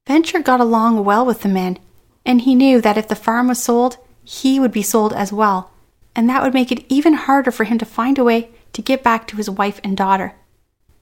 Venture 0.08 0.40
got 0.40 0.60
along 0.60 1.04
well 1.04 1.26
with 1.26 1.42
the 1.42 1.50
men, 1.50 1.78
and 2.26 2.42
he 2.42 2.56
knew 2.56 2.82
that 2.82 2.98
if 2.98 3.08
the 3.08 3.16
farm 3.16 3.48
was 3.48 3.62
sold, 3.62 3.98
he 4.24 4.60
would 4.60 4.72
be 4.72 4.82
sold 4.82 5.14
as 5.14 5.34
well, 5.34 5.72
and 6.16 6.30
that 6.30 6.42
would 6.42 6.54
make 6.54 6.72
it 6.72 6.86
even 6.90 7.14
harder 7.14 7.52
for 7.52 7.64
him 7.64 7.78
to 7.78 7.86
find 7.86 8.18
a 8.18 8.24
way 8.24 8.50
to 8.74 8.82
get 8.82 9.04
back 9.04 9.28
to 9.28 9.38
his 9.38 9.50
wife 9.50 9.80
and 9.84 9.96
daughter. 9.98 10.36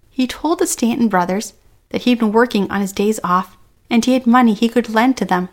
He 0.10 0.28
told 0.28 0.60
the 0.60 0.68
Stanton 0.68 1.08
brothers 1.10 1.54
that 1.90 2.04
he'd 2.04 2.20
been 2.20 2.32
working 2.32 2.70
on 2.72 2.82
his 2.82 2.94
days 2.94 3.20
off 3.24 3.58
and 3.90 4.04
he 4.04 4.14
had 4.14 4.26
money 4.26 4.54
he 4.54 4.70
could 4.70 4.90
lend 4.90 5.18
to 5.18 5.26
them. 5.26 5.50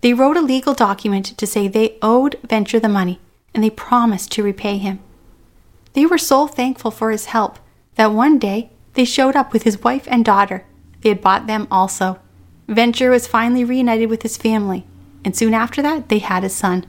They 0.00 0.14
wrote 0.14 0.36
a 0.36 0.42
legal 0.42 0.74
document 0.74 1.26
to 1.36 1.46
say 1.46 1.66
they 1.66 1.98
owed 2.02 2.38
Venture 2.44 2.80
the 2.80 2.88
money 2.88 3.20
and 3.54 3.62
they 3.62 3.70
promised 3.70 4.32
to 4.32 4.42
repay 4.42 4.78
him. 4.78 5.00
They 5.94 6.06
were 6.06 6.18
so 6.18 6.46
thankful 6.46 6.90
for 6.90 7.10
his 7.10 7.26
help 7.26 7.58
that 7.94 8.12
one 8.12 8.38
day 8.38 8.70
they 8.94 9.04
showed 9.04 9.36
up 9.36 9.52
with 9.52 9.64
his 9.64 9.82
wife 9.82 10.06
and 10.08 10.24
daughter. 10.24 10.64
They 11.00 11.10
had 11.10 11.20
bought 11.20 11.46
them 11.46 11.68
also. 11.70 12.18
Venture 12.66 13.10
was 13.10 13.26
finally 13.26 13.64
reunited 13.64 14.08
with 14.08 14.22
his 14.22 14.36
family, 14.36 14.86
and 15.24 15.36
soon 15.36 15.52
after 15.52 15.82
that, 15.82 16.08
they 16.08 16.18
had 16.18 16.44
a 16.44 16.48
son. 16.48 16.86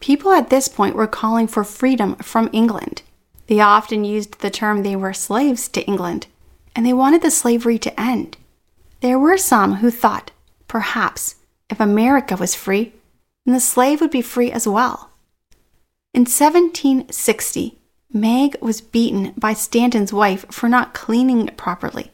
People 0.00 0.32
at 0.32 0.50
this 0.50 0.68
point 0.68 0.94
were 0.94 1.06
calling 1.06 1.48
for 1.48 1.64
freedom 1.64 2.16
from 2.16 2.50
England. 2.52 3.02
They 3.48 3.60
often 3.60 4.04
used 4.04 4.40
the 4.40 4.50
term 4.50 4.82
they 4.82 4.94
were 4.94 5.12
slaves 5.12 5.68
to 5.68 5.84
England, 5.86 6.26
and 6.74 6.84
they 6.84 6.92
wanted 6.92 7.22
the 7.22 7.30
slavery 7.30 7.78
to 7.78 8.00
end. 8.00 8.36
There 9.00 9.18
were 9.18 9.38
some 9.38 9.76
who 9.76 9.90
thought, 9.90 10.30
perhaps, 10.68 11.36
if 11.70 11.80
America 11.80 12.36
was 12.36 12.54
free, 12.54 12.92
then 13.44 13.54
the 13.54 13.60
slave 13.60 14.00
would 14.00 14.10
be 14.10 14.22
free 14.22 14.52
as 14.52 14.66
well. 14.66 15.10
In 16.12 16.22
1760, 16.22 17.78
Meg 18.12 18.56
was 18.60 18.80
beaten 18.80 19.34
by 19.36 19.52
Stanton's 19.52 20.12
wife 20.12 20.46
for 20.50 20.68
not 20.68 20.94
cleaning 20.94 21.48
properly. 21.56 22.12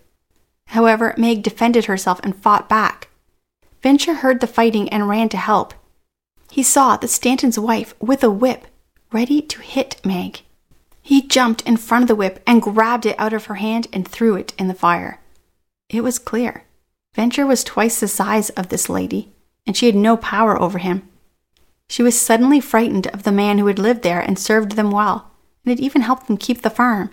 However, 0.68 1.14
Meg 1.16 1.42
defended 1.42 1.84
herself 1.84 2.20
and 2.22 2.34
fought 2.34 2.68
back. 2.68 3.08
Venture 3.82 4.14
heard 4.14 4.40
the 4.40 4.46
fighting 4.46 4.88
and 4.88 5.08
ran 5.08 5.28
to 5.30 5.36
help. 5.36 5.74
He 6.50 6.62
saw 6.62 6.96
the 6.96 7.08
Stanton's 7.08 7.58
wife 7.58 7.94
with 8.00 8.22
a 8.22 8.30
whip, 8.30 8.66
ready 9.12 9.42
to 9.42 9.60
hit 9.60 10.00
Meg. 10.04 10.42
He 11.02 11.20
jumped 11.20 11.62
in 11.62 11.76
front 11.76 12.02
of 12.02 12.08
the 12.08 12.14
whip 12.14 12.42
and 12.46 12.62
grabbed 12.62 13.06
it 13.06 13.18
out 13.18 13.32
of 13.32 13.46
her 13.46 13.56
hand 13.56 13.88
and 13.92 14.06
threw 14.06 14.36
it 14.36 14.54
in 14.58 14.68
the 14.68 14.74
fire. 14.74 15.20
It 15.88 16.02
was 16.02 16.18
clear. 16.18 16.64
Venture 17.14 17.44
was 17.44 17.64
twice 17.64 18.00
the 18.00 18.08
size 18.08 18.50
of 18.50 18.68
this 18.68 18.88
lady, 18.88 19.32
and 19.66 19.76
she 19.76 19.86
had 19.86 19.96
no 19.96 20.16
power 20.16 20.60
over 20.60 20.78
him. 20.78 21.08
She 21.88 22.02
was 22.02 22.18
suddenly 22.18 22.60
frightened 22.60 23.08
of 23.08 23.24
the 23.24 23.32
man 23.32 23.58
who 23.58 23.66
had 23.66 23.78
lived 23.78 24.02
there 24.02 24.20
and 24.20 24.38
served 24.38 24.72
them 24.72 24.90
well, 24.90 25.31
and 25.64 25.70
had 25.70 25.80
even 25.80 26.02
helped 26.02 26.26
them 26.26 26.36
keep 26.36 26.62
the 26.62 26.70
farm. 26.70 27.10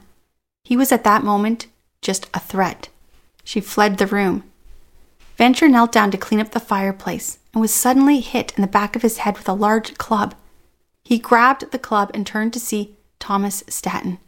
He 0.63 0.77
was 0.77 0.91
at 0.91 1.03
that 1.03 1.23
moment 1.23 1.67
just 2.01 2.29
a 2.33 2.39
threat. 2.39 2.89
She 3.43 3.61
fled 3.61 3.97
the 3.97 4.07
room. 4.07 4.43
Venture 5.37 5.69
knelt 5.69 5.91
down 5.91 6.11
to 6.11 6.17
clean 6.17 6.39
up 6.39 6.51
the 6.51 6.59
fireplace 6.59 7.39
and 7.53 7.61
was 7.61 7.73
suddenly 7.73 8.19
hit 8.19 8.53
in 8.55 8.61
the 8.61 8.67
back 8.67 8.95
of 8.95 9.01
his 9.01 9.19
head 9.19 9.37
with 9.37 9.47
a 9.47 9.53
large 9.53 9.97
club. 9.97 10.35
He 11.03 11.17
grabbed 11.17 11.71
the 11.71 11.79
club 11.79 12.11
and 12.13 12.27
turned 12.27 12.53
to 12.53 12.59
see 12.59 12.95
Thomas 13.19 13.63
Stanton. 13.67 14.19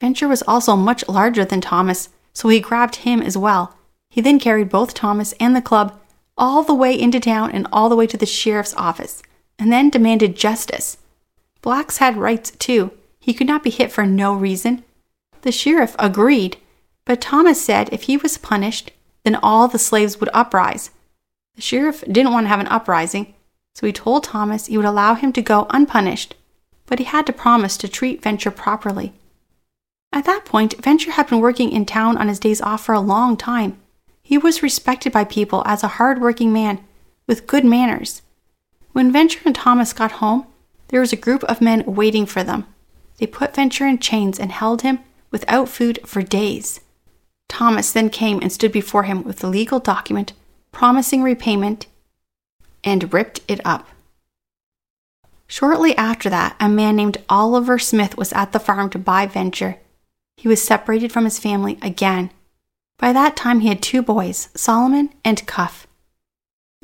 Venture 0.00 0.28
was 0.28 0.42
also 0.42 0.76
much 0.76 1.06
larger 1.08 1.44
than 1.44 1.60
Thomas, 1.60 2.10
so 2.32 2.48
he 2.48 2.60
grabbed 2.60 2.96
him 2.96 3.22
as 3.22 3.36
well. 3.36 3.76
He 4.10 4.20
then 4.20 4.38
carried 4.38 4.68
both 4.68 4.94
Thomas 4.94 5.32
and 5.40 5.56
the 5.56 5.62
club 5.62 5.98
all 6.36 6.62
the 6.62 6.74
way 6.74 6.98
into 6.98 7.20
town 7.20 7.50
and 7.52 7.66
all 7.72 7.88
the 7.88 7.96
way 7.96 8.06
to 8.06 8.16
the 8.16 8.26
sheriff's 8.26 8.74
office, 8.74 9.22
and 9.58 9.72
then 9.72 9.90
demanded 9.90 10.36
justice. 10.36 10.98
Blacks 11.62 11.98
had 11.98 12.16
rights 12.16 12.50
too. 12.52 12.90
He 13.24 13.34
could 13.34 13.46
not 13.46 13.62
be 13.62 13.70
hit 13.70 13.90
for 13.90 14.04
no 14.04 14.34
reason. 14.34 14.84
The 15.42 15.52
sheriff 15.52 15.96
agreed, 15.98 16.58
but 17.04 17.20
Thomas 17.20 17.64
said 17.64 17.88
if 17.90 18.04
he 18.04 18.16
was 18.16 18.38
punished, 18.38 18.90
then 19.24 19.34
all 19.36 19.66
the 19.66 19.78
slaves 19.78 20.20
would 20.20 20.30
uprise. 20.34 20.90
The 21.56 21.62
sheriff 21.62 22.04
didn't 22.06 22.32
want 22.32 22.44
to 22.44 22.48
have 22.48 22.60
an 22.60 22.68
uprising, 22.68 23.34
so 23.74 23.86
he 23.86 23.92
told 23.92 24.24
Thomas 24.24 24.66
he 24.66 24.76
would 24.76 24.86
allow 24.86 25.14
him 25.14 25.32
to 25.32 25.42
go 25.42 25.66
unpunished 25.70 26.34
but 26.86 26.98
he 26.98 27.04
had 27.04 27.26
to 27.26 27.32
promise 27.32 27.76
to 27.78 27.88
treat 27.88 28.22
Venture 28.22 28.50
properly. 28.50 29.12
At 30.12 30.24
that 30.26 30.44
point, 30.44 30.82
Venture 30.82 31.12
had 31.12 31.28
been 31.28 31.40
working 31.40 31.72
in 31.72 31.86
town 31.86 32.16
on 32.16 32.28
his 32.28 32.38
days 32.38 32.60
off 32.60 32.84
for 32.84 32.94
a 32.94 33.00
long 33.00 33.36
time. 33.36 33.78
He 34.22 34.38
was 34.38 34.62
respected 34.62 35.12
by 35.12 35.24
people 35.24 35.62
as 35.66 35.82
a 35.82 35.88
hard 35.98 36.20
working 36.20 36.52
man 36.52 36.84
with 37.26 37.46
good 37.46 37.64
manners. 37.64 38.22
When 38.92 39.12
Venture 39.12 39.40
and 39.44 39.54
Thomas 39.54 39.92
got 39.92 40.12
home, 40.12 40.46
there 40.88 41.00
was 41.00 41.12
a 41.12 41.16
group 41.16 41.42
of 41.44 41.60
men 41.60 41.82
waiting 41.86 42.26
for 42.26 42.44
them. 42.44 42.66
They 43.18 43.26
put 43.26 43.54
Venture 43.54 43.86
in 43.86 43.98
chains 43.98 44.38
and 44.38 44.52
held 44.52 44.82
him 44.82 45.00
without 45.30 45.68
food 45.68 46.00
for 46.04 46.22
days. 46.22 46.80
Thomas 47.48 47.92
then 47.92 48.10
came 48.10 48.40
and 48.40 48.52
stood 48.52 48.72
before 48.72 49.04
him 49.04 49.22
with 49.22 49.38
the 49.38 49.48
legal 49.48 49.78
document 49.78 50.32
promising 50.72 51.22
repayment 51.22 51.86
and 52.82 53.12
ripped 53.12 53.40
it 53.46 53.60
up. 53.64 53.88
Shortly 55.46 55.96
after 55.96 56.28
that, 56.28 56.56
a 56.58 56.68
man 56.68 56.96
named 56.96 57.18
Oliver 57.28 57.78
Smith 57.78 58.16
was 58.16 58.32
at 58.32 58.52
the 58.52 58.58
farm 58.58 58.90
to 58.90 58.98
buy 58.98 59.26
Venture. 59.26 59.78
He 60.36 60.48
was 60.48 60.62
separated 60.62 61.12
from 61.12 61.24
his 61.24 61.38
family 61.38 61.78
again. 61.80 62.30
By 62.98 63.12
that 63.12 63.36
time, 63.36 63.60
he 63.60 63.68
had 63.68 63.82
two 63.82 64.02
boys, 64.02 64.48
Solomon 64.54 65.10
and 65.24 65.46
Cuff. 65.46 65.86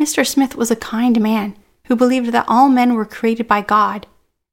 Mr. 0.01 0.27
Smith 0.27 0.55
was 0.55 0.71
a 0.71 0.77
kind 0.77 1.21
man 1.21 1.57
who 1.87 1.97
believed 1.97 2.33
that 2.33 2.45
all 2.47 2.69
men 2.69 2.95
were 2.95 3.05
created 3.05 3.49
by 3.49 3.61
God 3.61 4.07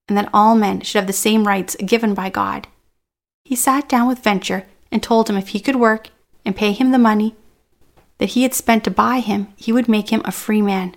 and 0.07 0.17
that 0.17 0.29
all 0.33 0.55
men 0.55 0.81
should 0.81 0.99
have 0.99 1.07
the 1.07 1.13
same 1.13 1.47
rights 1.47 1.75
given 1.85 2.13
by 2.13 2.29
God. 2.29 2.67
He 3.43 3.55
sat 3.55 3.89
down 3.89 4.07
with 4.07 4.23
Venture 4.23 4.65
and 4.91 5.01
told 5.01 5.29
him 5.29 5.37
if 5.37 5.49
he 5.49 5.59
could 5.59 5.75
work 5.75 6.09
and 6.45 6.55
pay 6.55 6.71
him 6.71 6.91
the 6.91 6.97
money 6.97 7.35
that 8.17 8.29
he 8.29 8.43
had 8.43 8.53
spent 8.53 8.83
to 8.83 8.91
buy 8.91 9.19
him, 9.19 9.47
he 9.55 9.71
would 9.71 9.87
make 9.87 10.09
him 10.09 10.21
a 10.25 10.31
free 10.31 10.61
man. 10.61 10.95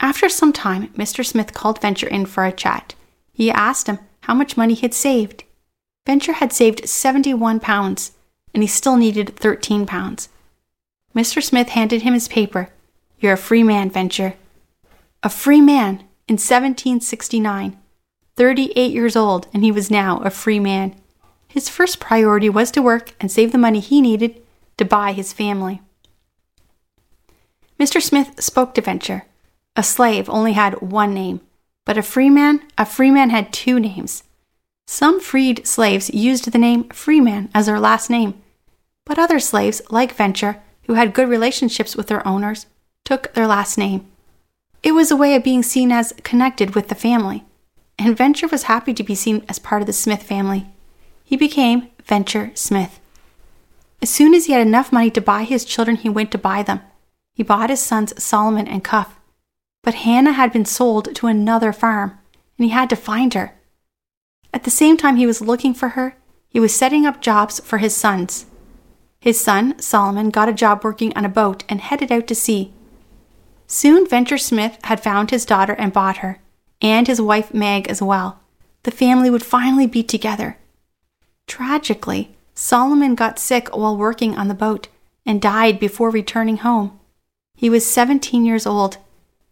After 0.00 0.28
some 0.28 0.52
time, 0.52 0.88
Mr. 0.88 1.24
Smith 1.24 1.54
called 1.54 1.80
Venture 1.80 2.08
in 2.08 2.26
for 2.26 2.44
a 2.44 2.52
chat. 2.52 2.94
He 3.32 3.50
asked 3.50 3.86
him 3.86 3.98
how 4.22 4.34
much 4.34 4.56
money 4.56 4.74
he 4.74 4.82
had 4.82 4.94
saved. 4.94 5.44
Venture 6.04 6.34
had 6.34 6.52
saved 6.52 6.88
71 6.88 7.60
pounds, 7.60 8.12
and 8.52 8.62
he 8.62 8.66
still 8.66 8.96
needed 8.96 9.36
13 9.36 9.86
pounds. 9.86 10.28
Mr. 11.14 11.42
Smith 11.42 11.70
handed 11.70 12.02
him 12.02 12.14
his 12.14 12.28
paper. 12.28 12.70
You're 13.18 13.34
a 13.34 13.38
free 13.38 13.62
man, 13.62 13.90
Venture. 13.90 14.34
A 15.22 15.30
free 15.30 15.60
man 15.60 16.00
in 16.28 16.34
1769. 16.34 17.78
38 18.36 18.92
years 18.92 19.16
old, 19.16 19.48
and 19.52 19.64
he 19.64 19.72
was 19.72 19.90
now 19.90 20.18
a 20.18 20.30
free 20.30 20.60
man. 20.60 20.94
His 21.48 21.68
first 21.68 22.00
priority 22.00 22.50
was 22.50 22.70
to 22.72 22.82
work 22.82 23.14
and 23.20 23.30
save 23.30 23.52
the 23.52 23.58
money 23.58 23.80
he 23.80 24.00
needed 24.00 24.42
to 24.76 24.84
buy 24.84 25.12
his 25.12 25.32
family. 25.32 25.80
Mr. 27.80 28.00
Smith 28.00 28.42
spoke 28.42 28.74
to 28.74 28.80
Venture. 28.80 29.24
A 29.74 29.82
slave 29.82 30.28
only 30.28 30.52
had 30.52 30.80
one 30.80 31.14
name, 31.14 31.40
but 31.84 31.98
a 31.98 32.02
freeman, 32.02 32.62
a 32.76 32.84
freeman 32.84 33.30
had 33.30 33.52
two 33.52 33.80
names. 33.80 34.22
Some 34.86 35.20
freed 35.20 35.66
slaves 35.66 36.10
used 36.10 36.52
the 36.52 36.58
name 36.58 36.88
Freeman 36.90 37.50
as 37.54 37.66
their 37.66 37.80
last 37.80 38.08
name, 38.08 38.40
but 39.04 39.18
other 39.18 39.40
slaves, 39.40 39.82
like 39.90 40.14
Venture, 40.14 40.62
who 40.86 40.94
had 40.94 41.14
good 41.14 41.28
relationships 41.28 41.96
with 41.96 42.06
their 42.06 42.26
owners, 42.26 42.66
took 43.04 43.32
their 43.32 43.46
last 43.46 43.76
name. 43.78 44.06
It 44.82 44.92
was 44.92 45.10
a 45.10 45.16
way 45.16 45.34
of 45.34 45.42
being 45.42 45.62
seen 45.62 45.90
as 45.90 46.12
connected 46.22 46.74
with 46.74 46.88
the 46.88 46.94
family, 46.94 47.44
and 47.98 48.16
Venture 48.16 48.48
was 48.48 48.64
happy 48.64 48.92
to 48.94 49.02
be 49.02 49.14
seen 49.14 49.44
as 49.48 49.58
part 49.58 49.82
of 49.82 49.86
the 49.86 49.92
Smith 49.92 50.22
family. 50.22 50.66
He 51.24 51.36
became 51.36 51.88
Venture 52.04 52.50
Smith. 52.54 53.00
As 54.02 54.10
soon 54.10 54.34
as 54.34 54.46
he 54.46 54.52
had 54.52 54.66
enough 54.66 54.92
money 54.92 55.10
to 55.10 55.20
buy 55.20 55.44
his 55.44 55.64
children, 55.64 55.96
he 55.96 56.08
went 56.08 56.30
to 56.32 56.38
buy 56.38 56.62
them. 56.62 56.80
He 57.34 57.42
bought 57.42 57.70
his 57.70 57.80
sons 57.80 58.22
Solomon 58.22 58.68
and 58.68 58.84
Cuff. 58.84 59.18
But 59.82 59.94
Hannah 59.94 60.32
had 60.32 60.52
been 60.52 60.64
sold 60.64 61.14
to 61.14 61.26
another 61.26 61.72
farm, 61.72 62.18
and 62.58 62.64
he 62.64 62.70
had 62.70 62.90
to 62.90 62.96
find 62.96 63.32
her. 63.34 63.54
At 64.52 64.64
the 64.64 64.70
same 64.70 64.96
time 64.96 65.16
he 65.16 65.26
was 65.26 65.40
looking 65.40 65.74
for 65.74 65.90
her, 65.90 66.16
he 66.48 66.60
was 66.60 66.74
setting 66.74 67.06
up 67.06 67.20
jobs 67.20 67.60
for 67.60 67.78
his 67.78 67.94
sons. 67.94 68.46
His 69.20 69.40
son, 69.40 69.78
Solomon, 69.78 70.30
got 70.30 70.48
a 70.48 70.54
job 70.54 70.84
working 70.84 71.12
on 71.16 71.24
a 71.24 71.28
boat 71.28 71.64
and 71.68 71.80
headed 71.80 72.12
out 72.12 72.26
to 72.28 72.34
sea. 72.34 72.72
Soon 73.66 74.06
Venture 74.06 74.38
Smith 74.38 74.78
had 74.84 75.02
found 75.02 75.30
his 75.30 75.44
daughter 75.44 75.74
and 75.74 75.92
bought 75.92 76.18
her, 76.18 76.40
and 76.80 77.06
his 77.06 77.20
wife 77.20 77.52
Meg 77.54 77.88
as 77.88 78.02
well. 78.02 78.40
The 78.82 78.90
family 78.90 79.30
would 79.30 79.42
finally 79.42 79.86
be 79.86 80.02
together. 80.02 80.58
Tragically, 81.46 82.36
Solomon 82.54 83.14
got 83.14 83.38
sick 83.38 83.74
while 83.74 83.96
working 83.96 84.36
on 84.36 84.48
the 84.48 84.54
boat 84.54 84.88
and 85.24 85.42
died 85.42 85.78
before 85.78 86.10
returning 86.10 86.58
home. 86.58 86.98
He 87.54 87.70
was 87.70 87.90
17 87.90 88.44
years 88.44 88.66
old 88.66 88.98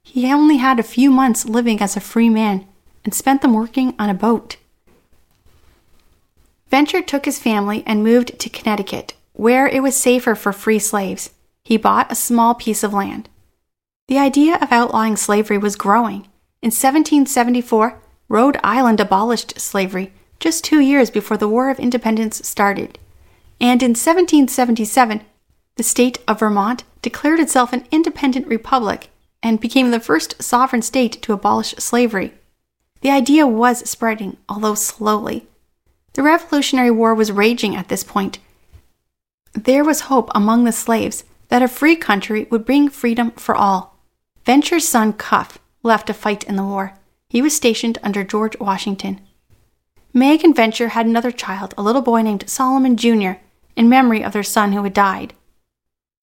he 0.05 0.31
only 0.31 0.59
had 0.59 0.79
a 0.79 0.85
few 0.85 1.11
months 1.11 1.47
living 1.47 1.81
as 1.81 1.97
a 1.97 2.01
free 2.01 2.29
man 2.29 2.67
and 3.05 3.15
spent 3.15 3.43
them 3.43 3.55
working 3.55 3.95
on 3.99 4.11
a 4.11 4.15
boat. 4.15 4.59
Venture 6.69 7.03
took 7.03 7.25
his 7.25 7.39
family 7.39 7.83
and 7.87 8.05
moved 8.05 8.39
to 8.39 8.51
Connecticut. 8.51 9.15
where 9.33 9.67
it 9.67 9.83
was 9.83 9.97
safer 9.97 10.37
for 10.37 10.53
free 10.53 10.79
slaves, 10.79 11.31
he 11.65 11.77
bought 11.77 12.13
a 12.13 12.15
small 12.15 12.55
piece 12.55 12.85
of 12.85 12.95
land. 12.95 13.29
The 14.07 14.17
idea 14.17 14.57
of 14.63 14.71
outlawing 14.71 15.17
slavery 15.17 15.59
was 15.59 15.75
growing. 15.75 16.29
In 16.65 16.69
1774, 16.69 18.01
Rhode 18.31 18.57
Island 18.65 18.99
abolished 18.99 19.61
slavery 19.61 20.15
just 20.41 20.65
two 20.65 20.81
years 20.81 21.11
before 21.11 21.37
the 21.37 21.47
War 21.47 21.69
of 21.69 21.79
Independence 21.79 22.49
started. 22.49 22.99
And 23.61 23.83
in 23.83 23.91
1777, 23.91 25.21
the 25.77 25.83
state 25.83 26.21
of 26.27 26.41
Vermont 26.41 26.85
declared 27.03 27.39
itself 27.39 27.75
an 27.75 27.85
independent 27.91 28.47
republic 28.47 29.11
and 29.43 29.61
became 29.61 29.91
the 29.91 30.01
first 30.01 30.43
sovereign 30.43 30.81
state 30.81 31.21
to 31.21 31.35
abolish 31.35 31.75
slavery. 31.75 32.33
The 33.03 33.11
idea 33.11 33.47
was 33.47 33.87
spreading, 33.87 34.39
although 34.49 34.75
slowly. 34.75 35.47
The 36.15 36.23
Revolutionary 36.23 36.91
War 36.91 37.15
was 37.15 37.31
raging 37.31 37.77
at 37.77 37.89
this 37.89 38.03
point. 38.03 38.39
There 39.53 39.85
was 39.85 40.09
hope 40.09 40.31
among 40.35 40.65
the 40.65 40.73
slaves 40.73 41.25
that 41.49 41.61
a 41.61 41.69
free 41.69 41.95
country 41.95 42.47
would 42.51 42.65
bring 42.65 42.89
freedom 42.89 43.33
for 43.33 43.55
all. 43.55 43.99
Venture's 44.47 44.89
son 44.89 45.13
Cuff 45.13 45.59
left 45.85 46.09
to 46.09 46.15
fight 46.15 46.43
in 46.45 46.57
the 46.57 46.65
war. 46.65 46.95
He 47.29 47.43
was 47.43 47.55
stationed 47.55 47.99
under 48.03 48.25
George 48.25 48.59
Washington. 48.59 49.21
Meg 50.13 50.45
and 50.45 50.55
Venture 50.55 50.89
had 50.89 51.07
another 51.07 51.31
child, 51.31 51.75
a 51.77 51.83
little 51.83 52.03
boy 52.03 52.23
named 52.23 52.49
Solomon 52.49 52.97
Jr., 52.97 53.33
in 53.77 53.89
memory 53.89 54.23
of 54.23 54.33
their 54.33 54.43
son 54.43 54.73
who 54.73 54.83
had 54.85 54.95
died. 54.95 55.35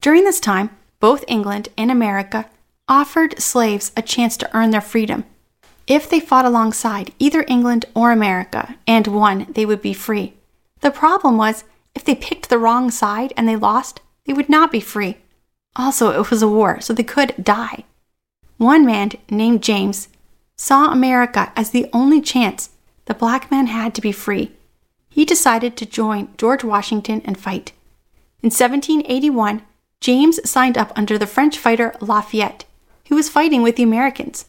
During 0.01 0.23
this 0.23 0.39
time, 0.39 0.69
both 0.99 1.25
England 1.27 1.69
and 1.77 1.91
America 1.91 2.49
offered 2.87 3.39
slaves 3.39 3.91
a 3.95 4.01
chance 4.01 4.37
to 4.37 4.49
earn 4.55 4.71
their 4.71 4.81
freedom. 4.81 5.25
If 5.87 6.09
they 6.09 6.19
fought 6.19 6.45
alongside 6.45 7.13
either 7.19 7.43
England 7.47 7.85
or 7.93 8.11
America 8.11 8.77
and 8.87 9.07
won, 9.07 9.47
they 9.49 9.65
would 9.65 9.81
be 9.81 9.93
free. 9.93 10.33
The 10.79 10.91
problem 10.91 11.37
was, 11.37 11.65
if 11.93 12.05
they 12.05 12.15
picked 12.15 12.49
the 12.49 12.57
wrong 12.57 12.89
side 12.89 13.33
and 13.35 13.47
they 13.47 13.55
lost, 13.55 13.99
they 14.25 14.33
would 14.33 14.49
not 14.49 14.71
be 14.71 14.79
free. 14.79 15.17
Also, 15.75 16.11
it 16.11 16.29
was 16.29 16.41
a 16.41 16.47
war, 16.47 16.79
so 16.79 16.93
they 16.93 17.03
could 17.03 17.33
die. 17.43 17.83
One 18.61 18.85
man 18.85 19.13
named 19.27 19.63
James 19.63 20.07
saw 20.55 20.91
America 20.91 21.51
as 21.55 21.71
the 21.71 21.89
only 21.91 22.21
chance 22.21 22.69
the 23.05 23.15
black 23.15 23.49
man 23.49 23.65
had 23.65 23.95
to 23.95 24.01
be 24.01 24.11
free. 24.11 24.51
He 25.09 25.25
decided 25.25 25.75
to 25.75 25.85
join 25.87 26.27
George 26.37 26.63
Washington 26.63 27.23
and 27.25 27.39
fight. 27.39 27.71
In 28.43 28.51
1781, 28.51 29.63
James 29.99 30.47
signed 30.47 30.77
up 30.77 30.91
under 30.95 31.17
the 31.17 31.25
French 31.25 31.57
fighter 31.57 31.95
Lafayette, 32.01 32.65
who 33.07 33.15
was 33.15 33.29
fighting 33.29 33.63
with 33.63 33.77
the 33.77 33.83
Americans. 33.83 34.45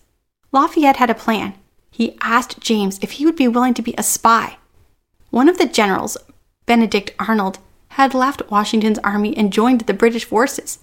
Lafayette 0.53 0.99
had 0.99 1.09
a 1.09 1.15
plan. 1.15 1.55
He 1.91 2.19
asked 2.21 2.61
James 2.61 2.99
if 3.01 3.13
he 3.13 3.25
would 3.25 3.37
be 3.37 3.49
willing 3.49 3.73
to 3.73 3.81
be 3.81 3.95
a 3.97 4.03
spy. 4.03 4.59
One 5.31 5.49
of 5.49 5.57
the 5.57 5.65
generals, 5.65 6.19
Benedict 6.67 7.13
Arnold, 7.19 7.61
had 7.89 8.13
left 8.13 8.51
Washington's 8.51 8.99
army 8.99 9.35
and 9.35 9.51
joined 9.51 9.81
the 9.81 9.95
British 9.95 10.27
forces. 10.27 10.81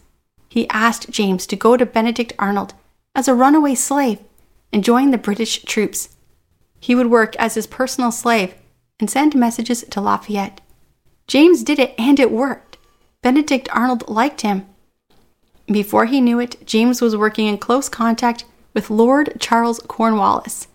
He 0.47 0.67
asked 0.69 1.11
James 1.11 1.45
to 1.45 1.55
go 1.55 1.77
to 1.77 1.85
Benedict 1.85 2.33
Arnold 2.39 2.73
as 3.15 3.27
a 3.27 3.33
runaway 3.33 3.75
slave 3.75 4.19
and 4.71 4.83
join 4.83 5.11
the 5.11 5.17
British 5.17 5.63
troops. 5.63 6.15
He 6.79 6.95
would 6.95 7.07
work 7.07 7.35
as 7.37 7.55
his 7.55 7.67
personal 7.67 8.11
slave 8.11 8.53
and 8.99 9.09
send 9.09 9.35
messages 9.35 9.83
to 9.89 10.01
Lafayette. 10.01 10.61
James 11.27 11.63
did 11.63 11.79
it 11.79 11.93
and 11.97 12.19
it 12.19 12.31
worked. 12.31 12.77
Benedict 13.21 13.67
Arnold 13.71 14.07
liked 14.07 14.41
him. 14.41 14.65
Before 15.67 16.05
he 16.05 16.21
knew 16.21 16.39
it, 16.39 16.65
James 16.65 17.01
was 17.01 17.15
working 17.15 17.47
in 17.47 17.57
close 17.57 17.89
contact 17.89 18.45
with 18.73 18.89
Lord 18.89 19.33
Charles 19.39 19.79
Cornwallis. 19.87 20.67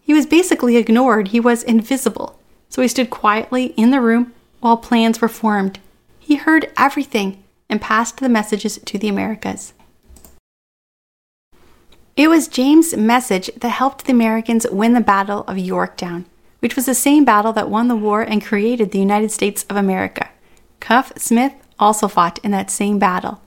He 0.00 0.12
was 0.12 0.26
basically 0.26 0.76
ignored, 0.76 1.28
he 1.28 1.40
was 1.40 1.62
invisible, 1.62 2.38
so 2.68 2.82
he 2.82 2.88
stood 2.88 3.10
quietly 3.10 3.66
in 3.76 3.90
the 3.90 4.00
room 4.00 4.32
while 4.60 4.76
plans 4.76 5.20
were 5.20 5.28
formed. 5.28 5.78
He 6.18 6.36
heard 6.36 6.72
everything 6.76 7.42
and 7.68 7.80
passed 7.80 8.18
the 8.18 8.28
messages 8.28 8.78
to 8.84 8.98
the 8.98 9.08
Americas. 9.08 9.72
It 12.20 12.28
was 12.28 12.48
James' 12.48 12.94
message 12.94 13.50
that 13.56 13.70
helped 13.70 14.04
the 14.04 14.12
Americans 14.12 14.66
win 14.70 14.92
the 14.92 15.00
Battle 15.00 15.42
of 15.48 15.56
Yorktown, 15.56 16.26
which 16.58 16.76
was 16.76 16.84
the 16.84 16.94
same 16.94 17.24
battle 17.24 17.54
that 17.54 17.70
won 17.70 17.88
the 17.88 17.96
war 17.96 18.20
and 18.20 18.44
created 18.44 18.90
the 18.90 18.98
United 18.98 19.30
States 19.30 19.64
of 19.70 19.76
America. 19.76 20.28
Cuff 20.80 21.14
Smith 21.16 21.54
also 21.78 22.08
fought 22.08 22.38
in 22.44 22.50
that 22.50 22.70
same 22.70 22.98
battle. 22.98 23.40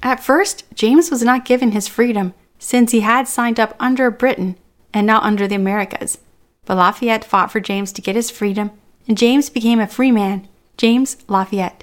At 0.00 0.22
first, 0.22 0.62
James 0.76 1.10
was 1.10 1.24
not 1.24 1.44
given 1.44 1.72
his 1.72 1.88
freedom 1.88 2.34
since 2.60 2.92
he 2.92 3.00
had 3.00 3.26
signed 3.26 3.58
up 3.58 3.74
under 3.80 4.12
Britain 4.12 4.56
and 4.92 5.08
not 5.08 5.24
under 5.24 5.48
the 5.48 5.56
Americas. 5.56 6.18
But 6.66 6.76
Lafayette 6.76 7.24
fought 7.24 7.50
for 7.50 7.58
James 7.58 7.90
to 7.94 8.00
get 8.00 8.14
his 8.14 8.30
freedom, 8.30 8.70
and 9.08 9.18
James 9.18 9.50
became 9.50 9.80
a 9.80 9.88
free 9.88 10.12
man, 10.12 10.46
James 10.76 11.16
Lafayette. 11.26 11.82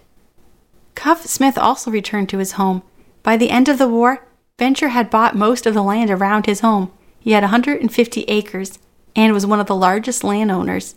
Cuff 0.95 1.25
Smith 1.25 1.57
also 1.57 1.91
returned 1.91 2.29
to 2.29 2.37
his 2.37 2.53
home 2.53 2.83
by 3.23 3.37
the 3.37 3.49
end 3.49 3.69
of 3.69 3.77
the 3.77 3.87
war, 3.87 4.25
Venture 4.57 4.89
had 4.89 5.09
bought 5.09 5.35
most 5.35 5.65
of 5.65 5.73
the 5.73 5.83
land 5.83 6.09
around 6.09 6.45
his 6.45 6.59
home. 6.61 6.91
He 7.19 7.31
had 7.31 7.43
150 7.43 8.21
acres 8.23 8.79
and 9.15 9.33
was 9.33 9.45
one 9.45 9.59
of 9.59 9.67
the 9.67 9.75
largest 9.75 10.23
landowners. 10.23 10.95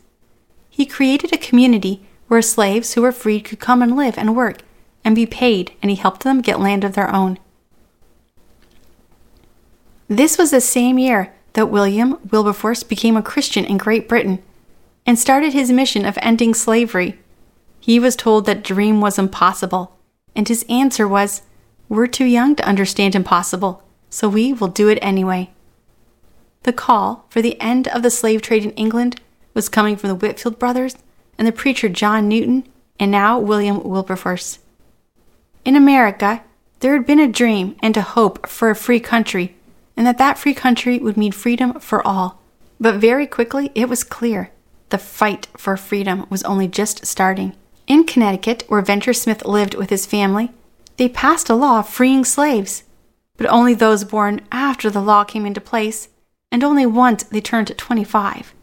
He 0.70 0.86
created 0.86 1.32
a 1.32 1.38
community 1.38 2.06
where 2.28 2.42
slaves 2.42 2.94
who 2.94 3.02
were 3.02 3.12
freed 3.12 3.44
could 3.44 3.60
come 3.60 3.82
and 3.82 3.96
live 3.96 4.18
and 4.18 4.36
work 4.36 4.62
and 5.04 5.14
be 5.14 5.26
paid, 5.26 5.72
and 5.82 5.90
he 5.90 5.96
helped 5.96 6.24
them 6.24 6.40
get 6.40 6.60
land 6.60 6.82
of 6.82 6.94
their 6.94 7.14
own. 7.14 7.38
This 10.08 10.38
was 10.38 10.50
the 10.50 10.60
same 10.60 10.98
year 10.98 11.32
that 11.54 11.70
William 11.70 12.18
Wilberforce 12.30 12.82
became 12.82 13.16
a 13.16 13.22
Christian 13.22 13.64
in 13.64 13.78
Great 13.78 14.08
Britain 14.08 14.42
and 15.06 15.18
started 15.18 15.52
his 15.52 15.70
mission 15.70 16.04
of 16.04 16.18
ending 16.22 16.54
slavery. 16.54 17.18
He 17.80 17.98
was 17.98 18.16
told 18.16 18.46
that 18.46 18.64
dream 18.64 19.00
was 19.00 19.18
impossible, 19.18 19.96
and 20.34 20.48
his 20.48 20.64
answer 20.68 21.06
was, 21.06 21.42
we're 21.88 22.06
too 22.06 22.24
young 22.24 22.56
to 22.56 22.66
understand 22.66 23.14
impossible, 23.14 23.82
so 24.10 24.28
we 24.28 24.52
will 24.52 24.68
do 24.68 24.88
it 24.88 24.98
anyway. 25.02 25.50
The 26.62 26.72
call 26.72 27.26
for 27.28 27.42
the 27.42 27.60
end 27.60 27.88
of 27.88 28.02
the 28.02 28.10
slave 28.10 28.42
trade 28.42 28.64
in 28.64 28.70
England 28.72 29.20
was 29.52 29.68
coming 29.68 29.96
from 29.96 30.08
the 30.08 30.14
Whitefield 30.14 30.58
brothers 30.58 30.96
and 31.38 31.46
the 31.46 31.52
preacher 31.52 31.88
John 31.88 32.28
Newton 32.28 32.64
and 32.98 33.10
now 33.10 33.38
William 33.38 33.82
Wilberforce. 33.82 34.58
In 35.64 35.76
America, 35.76 36.42
there 36.80 36.92
had 36.92 37.06
been 37.06 37.20
a 37.20 37.28
dream 37.28 37.76
and 37.82 37.96
a 37.96 38.02
hope 38.02 38.46
for 38.46 38.70
a 38.70 38.76
free 38.76 39.00
country, 39.00 39.56
and 39.96 40.06
that 40.06 40.18
that 40.18 40.38
free 40.38 40.54
country 40.54 40.98
would 40.98 41.16
mean 41.16 41.32
freedom 41.32 41.80
for 41.80 42.06
all. 42.06 42.40
But 42.80 42.96
very 42.96 43.26
quickly, 43.26 43.70
it 43.74 43.88
was 43.88 44.04
clear 44.04 44.50
the 44.90 44.98
fight 44.98 45.48
for 45.56 45.76
freedom 45.76 46.26
was 46.30 46.42
only 46.44 46.68
just 46.68 47.06
starting. 47.06 47.54
In 47.86 48.04
Connecticut, 48.04 48.64
where 48.68 48.80
Venture 48.82 49.12
Smith 49.12 49.44
lived 49.44 49.74
with 49.74 49.90
his 49.90 50.06
family, 50.06 50.50
they 50.96 51.08
passed 51.08 51.50
a 51.50 51.54
law 51.54 51.82
freeing 51.82 52.24
slaves, 52.24 52.84
but 53.36 53.48
only 53.48 53.74
those 53.74 54.04
born 54.04 54.40
after 54.52 54.90
the 54.90 55.02
law 55.02 55.24
came 55.24 55.44
into 55.44 55.60
place, 55.60 56.08
and 56.52 56.62
only 56.62 56.86
once 56.86 57.24
they 57.24 57.40
turned 57.40 57.76
25. 57.76 58.54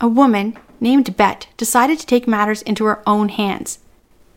A 0.00 0.08
woman 0.08 0.56
named 0.80 1.16
Bet 1.16 1.48
decided 1.56 1.98
to 1.98 2.06
take 2.06 2.28
matters 2.28 2.62
into 2.62 2.84
her 2.84 3.02
own 3.06 3.28
hands. 3.28 3.78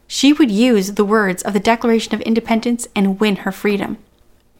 She 0.08 0.34
would 0.34 0.52
use 0.52 0.94
the 0.94 1.06
words 1.06 1.42
of 1.44 1.54
the 1.54 1.60
Declaration 1.60 2.14
of 2.14 2.22
Independence 2.22 2.88
and 2.96 3.20
win 3.20 3.38
her 3.38 3.52
freedom. 3.52 3.98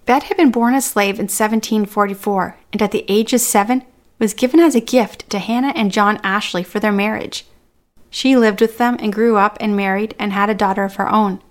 Bet 0.06 0.24
had 0.24 0.38
been 0.38 0.52
born 0.52 0.74
a 0.74 0.82
slave 0.82 1.16
in 1.16 1.26
1744 1.26 2.58
and 2.74 2.82
at 2.82 2.92
the 2.92 3.06
age 3.08 3.34
of 3.34 3.42
seven 3.42 3.84
was 4.18 4.34
given 4.34 4.60
as 4.60 4.76
a 4.76 4.80
gift 4.80 5.30
to 5.30 5.40
Hannah 5.40 5.74
and 5.76 5.92
John 5.92 6.20
Ashley 6.24 6.64
for 6.64 6.80
their 6.80 6.92
marriage. 6.92 7.46
She 8.10 8.36
lived 8.36 8.62
with 8.62 8.78
them 8.78 8.98
and 9.00 9.14
grew 9.14 9.38
up 9.38 9.58
and 9.60 9.76
married 9.76 10.16
and 10.18 10.32
had 10.32 10.50
a 10.50 10.56
daughter 10.56 10.84
of 10.84 10.96
her 10.96 11.12
own. 11.12 11.42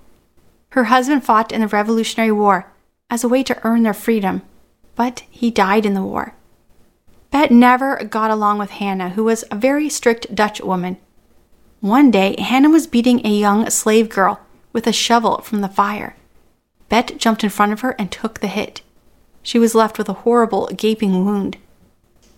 Her 0.70 0.84
husband 0.84 1.24
fought 1.24 1.52
in 1.52 1.60
the 1.60 1.68
Revolutionary 1.68 2.32
War 2.32 2.72
as 3.10 3.24
a 3.24 3.28
way 3.28 3.42
to 3.42 3.58
earn 3.64 3.82
their 3.82 3.94
freedom, 3.94 4.42
but 4.94 5.24
he 5.30 5.50
died 5.50 5.84
in 5.84 5.94
the 5.94 6.02
war. 6.02 6.34
Bet 7.30 7.50
never 7.50 8.02
got 8.04 8.30
along 8.30 8.58
with 8.58 8.70
Hannah, 8.70 9.10
who 9.10 9.24
was 9.24 9.44
a 9.50 9.56
very 9.56 9.88
strict 9.88 10.34
Dutch 10.34 10.60
woman. 10.60 10.96
One 11.80 12.10
day, 12.10 12.36
Hannah 12.40 12.70
was 12.70 12.86
beating 12.86 13.24
a 13.24 13.30
young 13.30 13.68
slave 13.70 14.08
girl 14.08 14.40
with 14.72 14.86
a 14.86 14.92
shovel 14.92 15.40
from 15.40 15.60
the 15.60 15.68
fire. 15.68 16.16
Bet 16.88 17.18
jumped 17.18 17.42
in 17.42 17.50
front 17.50 17.72
of 17.72 17.80
her 17.80 17.96
and 17.98 18.10
took 18.10 18.40
the 18.40 18.48
hit. 18.48 18.82
She 19.42 19.58
was 19.58 19.74
left 19.74 19.96
with 19.96 20.08
a 20.08 20.24
horrible 20.24 20.68
gaping 20.76 21.24
wound. 21.24 21.56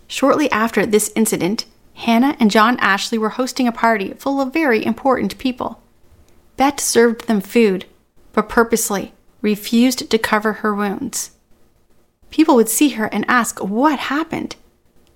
Shortly 0.07 0.51
after 0.51 0.87
this 0.87 1.13
incident, 1.17 1.67
Hannah 1.95 2.37
and 2.39 2.51
John 2.51 2.79
Ashley 2.79 3.19
were 3.19 3.31
hosting 3.31 3.67
a 3.67 3.73
party 3.73 4.13
full 4.15 4.41
of 4.41 4.53
very 4.53 4.85
important 4.85 5.39
people. 5.39 5.83
Bet 6.57 6.81
served 6.81 7.27
them 7.27 7.41
food, 7.41 7.87
but 8.33 8.49
purposely 8.49 9.15
refused 9.41 10.11
to 10.11 10.19
cover 10.19 10.55
her 10.55 10.75
wounds. 10.75 11.33
People 12.31 12.55
would 12.55 12.69
see 12.69 12.91
her 12.91 13.07
and 13.07 13.25
ask 13.29 13.59
what 13.61 13.99
happened. 13.99 14.57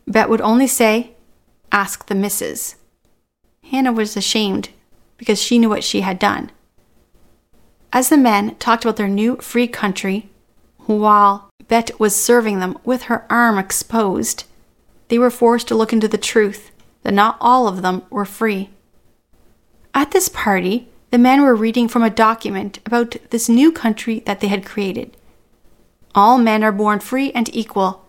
Bet 0.06 0.28
would 0.28 0.40
only 0.40 0.66
say, 0.66 1.12
Ask 1.72 2.06
the 2.06 2.14
missus. 2.14 2.76
Hannah 3.70 3.92
was 3.92 4.16
ashamed 4.16 4.68
because 5.16 5.42
she 5.42 5.58
knew 5.58 5.68
what 5.68 5.84
she 5.84 6.02
had 6.02 6.18
done. 6.18 6.50
As 7.92 8.08
the 8.08 8.16
men 8.16 8.54
talked 8.56 8.84
about 8.84 8.96
their 8.96 9.08
new 9.08 9.36
free 9.36 9.66
country, 9.66 10.28
while 10.86 11.50
Bet 11.68 11.98
was 11.98 12.14
serving 12.14 12.60
them 12.60 12.78
with 12.84 13.04
her 13.04 13.26
arm 13.30 13.58
exposed, 13.58 14.44
they 15.08 15.18
were 15.18 15.30
forced 15.30 15.66
to 15.68 15.74
look 15.74 15.92
into 15.92 16.08
the 16.08 16.18
truth 16.18 16.70
that 17.02 17.14
not 17.14 17.36
all 17.40 17.66
of 17.66 17.82
them 17.82 18.02
were 18.10 18.24
free. 18.24 18.70
At 19.94 20.10
this 20.10 20.28
party, 20.28 20.88
the 21.10 21.18
men 21.18 21.42
were 21.42 21.54
reading 21.54 21.88
from 21.88 22.02
a 22.02 22.10
document 22.10 22.78
about 22.84 23.16
this 23.30 23.48
new 23.48 23.70
country 23.70 24.20
that 24.26 24.40
they 24.40 24.48
had 24.48 24.64
created. 24.64 25.16
All 26.14 26.38
men 26.38 26.64
are 26.64 26.72
born 26.72 27.00
free 27.00 27.30
and 27.32 27.54
equal, 27.54 28.04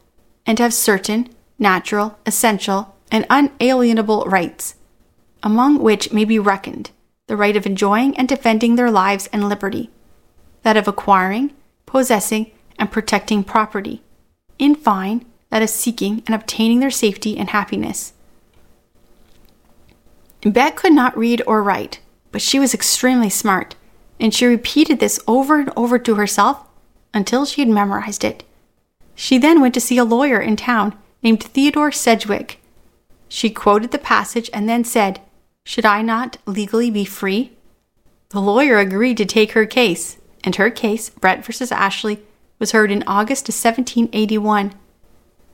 and 0.45 0.59
have 0.59 0.73
certain, 0.73 1.29
natural, 1.59 2.17
essential, 2.25 2.95
and 3.11 3.25
unalienable 3.29 4.25
rights, 4.25 4.75
among 5.43 5.79
which 5.79 6.11
may 6.11 6.25
be 6.25 6.39
reckoned 6.39 6.91
the 7.27 7.37
right 7.37 7.57
of 7.57 7.65
enjoying 7.65 8.17
and 8.17 8.27
defending 8.27 8.75
their 8.75 8.89
lives 8.89 9.27
and 9.33 9.47
liberty, 9.47 9.89
that 10.63 10.77
of 10.77 10.87
acquiring, 10.87 11.53
possessing, 11.85 12.51
and 12.79 12.91
protecting 12.91 13.43
property, 13.43 14.01
in 14.57 14.73
fine, 14.75 15.25
that 15.49 15.61
of 15.61 15.69
seeking 15.69 16.23
and 16.25 16.33
obtaining 16.33 16.79
their 16.79 16.91
safety 16.91 17.37
and 17.37 17.49
happiness. 17.49 18.13
Bet 20.41 20.75
could 20.75 20.93
not 20.93 21.17
read 21.17 21.41
or 21.45 21.61
write, 21.61 21.99
but 22.37 22.43
she 22.43 22.59
was 22.59 22.75
extremely 22.75 23.31
smart, 23.31 23.73
and 24.19 24.31
she 24.31 24.45
repeated 24.45 24.99
this 24.99 25.19
over 25.27 25.59
and 25.59 25.71
over 25.75 25.97
to 25.97 26.13
herself 26.13 26.67
until 27.11 27.45
she 27.45 27.61
had 27.61 27.67
memorized 27.67 28.23
it. 28.23 28.43
She 29.15 29.39
then 29.39 29.59
went 29.59 29.73
to 29.73 29.81
see 29.81 29.97
a 29.97 30.03
lawyer 30.03 30.39
in 30.39 30.55
town 30.55 30.95
named 31.23 31.41
Theodore 31.41 31.91
Sedgwick. 31.91 32.59
She 33.27 33.49
quoted 33.49 33.89
the 33.89 33.97
passage 33.97 34.51
and 34.53 34.69
then 34.69 34.83
said, 34.83 35.19
Should 35.65 35.83
I 35.83 36.03
not 36.03 36.37
legally 36.45 36.91
be 36.91 37.05
free? 37.05 37.53
The 38.29 38.39
lawyer 38.39 38.77
agreed 38.77 39.17
to 39.17 39.25
take 39.25 39.53
her 39.53 39.65
case, 39.65 40.19
and 40.43 40.57
her 40.57 40.69
case, 40.69 41.09
Brett 41.09 41.43
versus 41.43 41.71
Ashley, 41.71 42.21
was 42.59 42.71
heard 42.71 42.91
in 42.91 43.03
August 43.07 43.49
of 43.49 43.55
1781. 43.55 44.75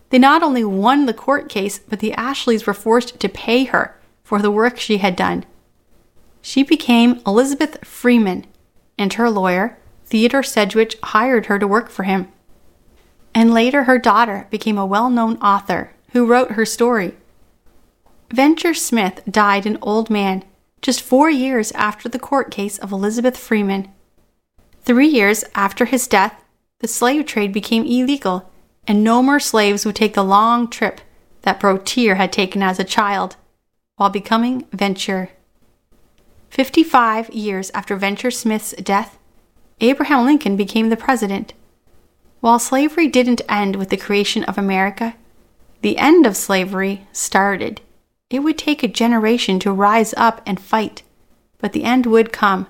They 0.09 0.19
not 0.19 0.43
only 0.43 0.65
won 0.65 1.05
the 1.05 1.13
court 1.13 1.47
case, 1.47 1.79
but 1.79 1.99
the 1.99 2.11
Ashleys 2.11 2.67
were 2.67 2.73
forced 2.73 3.21
to 3.21 3.29
pay 3.29 3.63
her 3.63 3.97
for 4.21 4.41
the 4.41 4.51
work 4.51 4.77
she 4.77 4.97
had 4.97 5.15
done. 5.15 5.45
She 6.45 6.61
became 6.61 7.21
Elizabeth 7.25 7.85
Freeman, 7.85 8.45
and 8.97 9.13
her 9.13 9.29
lawyer, 9.29 9.77
Theodore 10.05 10.43
Sedgwick, 10.43 10.99
hired 11.01 11.45
her 11.45 11.57
to 11.57 11.65
work 11.65 11.89
for 11.89 12.03
him. 12.03 12.27
And 13.33 13.53
later, 13.53 13.85
her 13.85 13.97
daughter 13.97 14.47
became 14.51 14.77
a 14.77 14.85
well 14.85 15.09
known 15.09 15.37
author 15.37 15.91
who 16.11 16.25
wrote 16.27 16.51
her 16.51 16.65
story. 16.65 17.15
Venture 18.29 18.73
Smith 18.73 19.21
died 19.27 19.65
an 19.65 19.77
old 19.81 20.09
man 20.09 20.43
just 20.81 21.01
four 21.01 21.29
years 21.29 21.71
after 21.71 22.09
the 22.09 22.19
court 22.19 22.51
case 22.51 22.77
of 22.77 22.91
Elizabeth 22.91 23.37
Freeman. 23.37 23.87
Three 24.81 25.07
years 25.07 25.45
after 25.55 25.85
his 25.85 26.07
death, 26.07 26.43
the 26.79 26.89
slave 26.89 27.25
trade 27.25 27.53
became 27.53 27.85
illegal, 27.85 28.51
and 28.85 29.01
no 29.01 29.23
more 29.23 29.39
slaves 29.39 29.85
would 29.85 29.95
take 29.95 30.13
the 30.13 30.25
long 30.25 30.69
trip 30.69 30.99
that 31.43 31.61
Broteer 31.61 32.17
had 32.17 32.33
taken 32.33 32.61
as 32.61 32.79
a 32.79 32.83
child 32.83 33.37
while 33.95 34.09
becoming 34.09 34.67
Venture. 34.73 35.29
55 36.53 37.31
years 37.31 37.71
after 37.73 37.95
Venture 37.95 38.29
Smith's 38.29 38.73
death, 38.73 39.17
Abraham 39.81 40.23
Lincoln 40.23 40.55
became 40.55 40.89
the 40.89 40.95
president. 40.95 41.53
While 42.41 42.59
slavery 42.59 43.07
didn't 43.07 43.41
end 43.49 43.75
with 43.75 43.89
the 43.89 43.97
creation 43.97 44.43
of 44.43 44.55
America, 44.55 45.15
the 45.81 45.97
end 45.97 46.27
of 46.27 46.37
slavery 46.37 47.07
started. 47.11 47.81
It 48.29 48.41
would 48.41 48.59
take 48.59 48.83
a 48.83 48.87
generation 48.87 49.57
to 49.61 49.71
rise 49.71 50.13
up 50.15 50.43
and 50.45 50.59
fight, 50.59 51.01
but 51.57 51.73
the 51.73 51.85
end 51.85 52.05
would 52.05 52.31
come. 52.31 52.67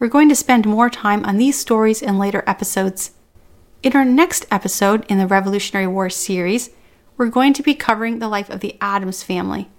We're 0.00 0.08
going 0.08 0.28
to 0.30 0.34
spend 0.34 0.66
more 0.66 0.90
time 0.90 1.24
on 1.24 1.36
these 1.36 1.56
stories 1.56 2.02
in 2.02 2.18
later 2.18 2.42
episodes. 2.48 3.12
In 3.84 3.94
our 3.94 4.04
next 4.04 4.44
episode 4.50 5.06
in 5.08 5.18
the 5.18 5.28
Revolutionary 5.28 5.86
War 5.86 6.10
series, 6.10 6.70
we're 7.16 7.28
going 7.28 7.52
to 7.52 7.62
be 7.62 7.76
covering 7.76 8.18
the 8.18 8.28
life 8.28 8.50
of 8.50 8.58
the 8.58 8.76
Adams 8.80 9.22
family. 9.22 9.70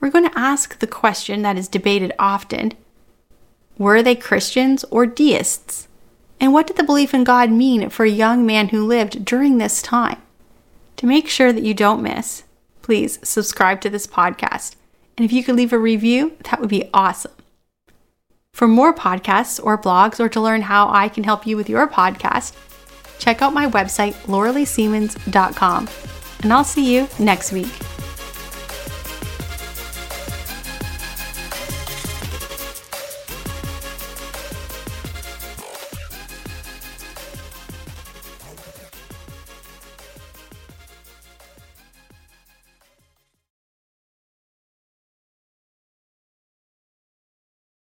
We're 0.00 0.10
going 0.10 0.28
to 0.28 0.38
ask 0.38 0.78
the 0.78 0.86
question 0.86 1.42
that 1.42 1.58
is 1.58 1.68
debated 1.68 2.12
often 2.18 2.72
Were 3.78 4.02
they 4.02 4.14
Christians 4.16 4.84
or 4.84 5.06
deists? 5.06 5.88
And 6.40 6.54
what 6.54 6.66
did 6.66 6.76
the 6.76 6.84
belief 6.84 7.12
in 7.12 7.24
God 7.24 7.50
mean 7.50 7.90
for 7.90 8.04
a 8.04 8.10
young 8.10 8.46
man 8.46 8.68
who 8.68 8.86
lived 8.86 9.24
during 9.24 9.58
this 9.58 9.82
time? 9.82 10.20
To 10.96 11.06
make 11.06 11.28
sure 11.28 11.52
that 11.52 11.62
you 11.62 11.74
don't 11.74 12.02
miss, 12.02 12.44
please 12.80 13.18
subscribe 13.22 13.80
to 13.82 13.90
this 13.90 14.06
podcast. 14.06 14.74
And 15.16 15.24
if 15.24 15.32
you 15.32 15.44
could 15.44 15.56
leave 15.56 15.72
a 15.72 15.78
review, 15.78 16.32
that 16.44 16.60
would 16.60 16.70
be 16.70 16.88
awesome. 16.94 17.32
For 18.54 18.66
more 18.66 18.94
podcasts 18.94 19.62
or 19.62 19.80
blogs, 19.80 20.18
or 20.18 20.28
to 20.30 20.40
learn 20.40 20.62
how 20.62 20.88
I 20.88 21.08
can 21.08 21.24
help 21.24 21.46
you 21.46 21.56
with 21.56 21.68
your 21.68 21.86
podcast, 21.86 22.54
check 23.18 23.42
out 23.42 23.54
my 23.54 23.66
website, 23.66 24.14
lauraleesiemens.com. 24.24 25.88
And 26.42 26.52
I'll 26.52 26.64
see 26.64 26.94
you 26.94 27.06
next 27.18 27.52
week. 27.52 27.89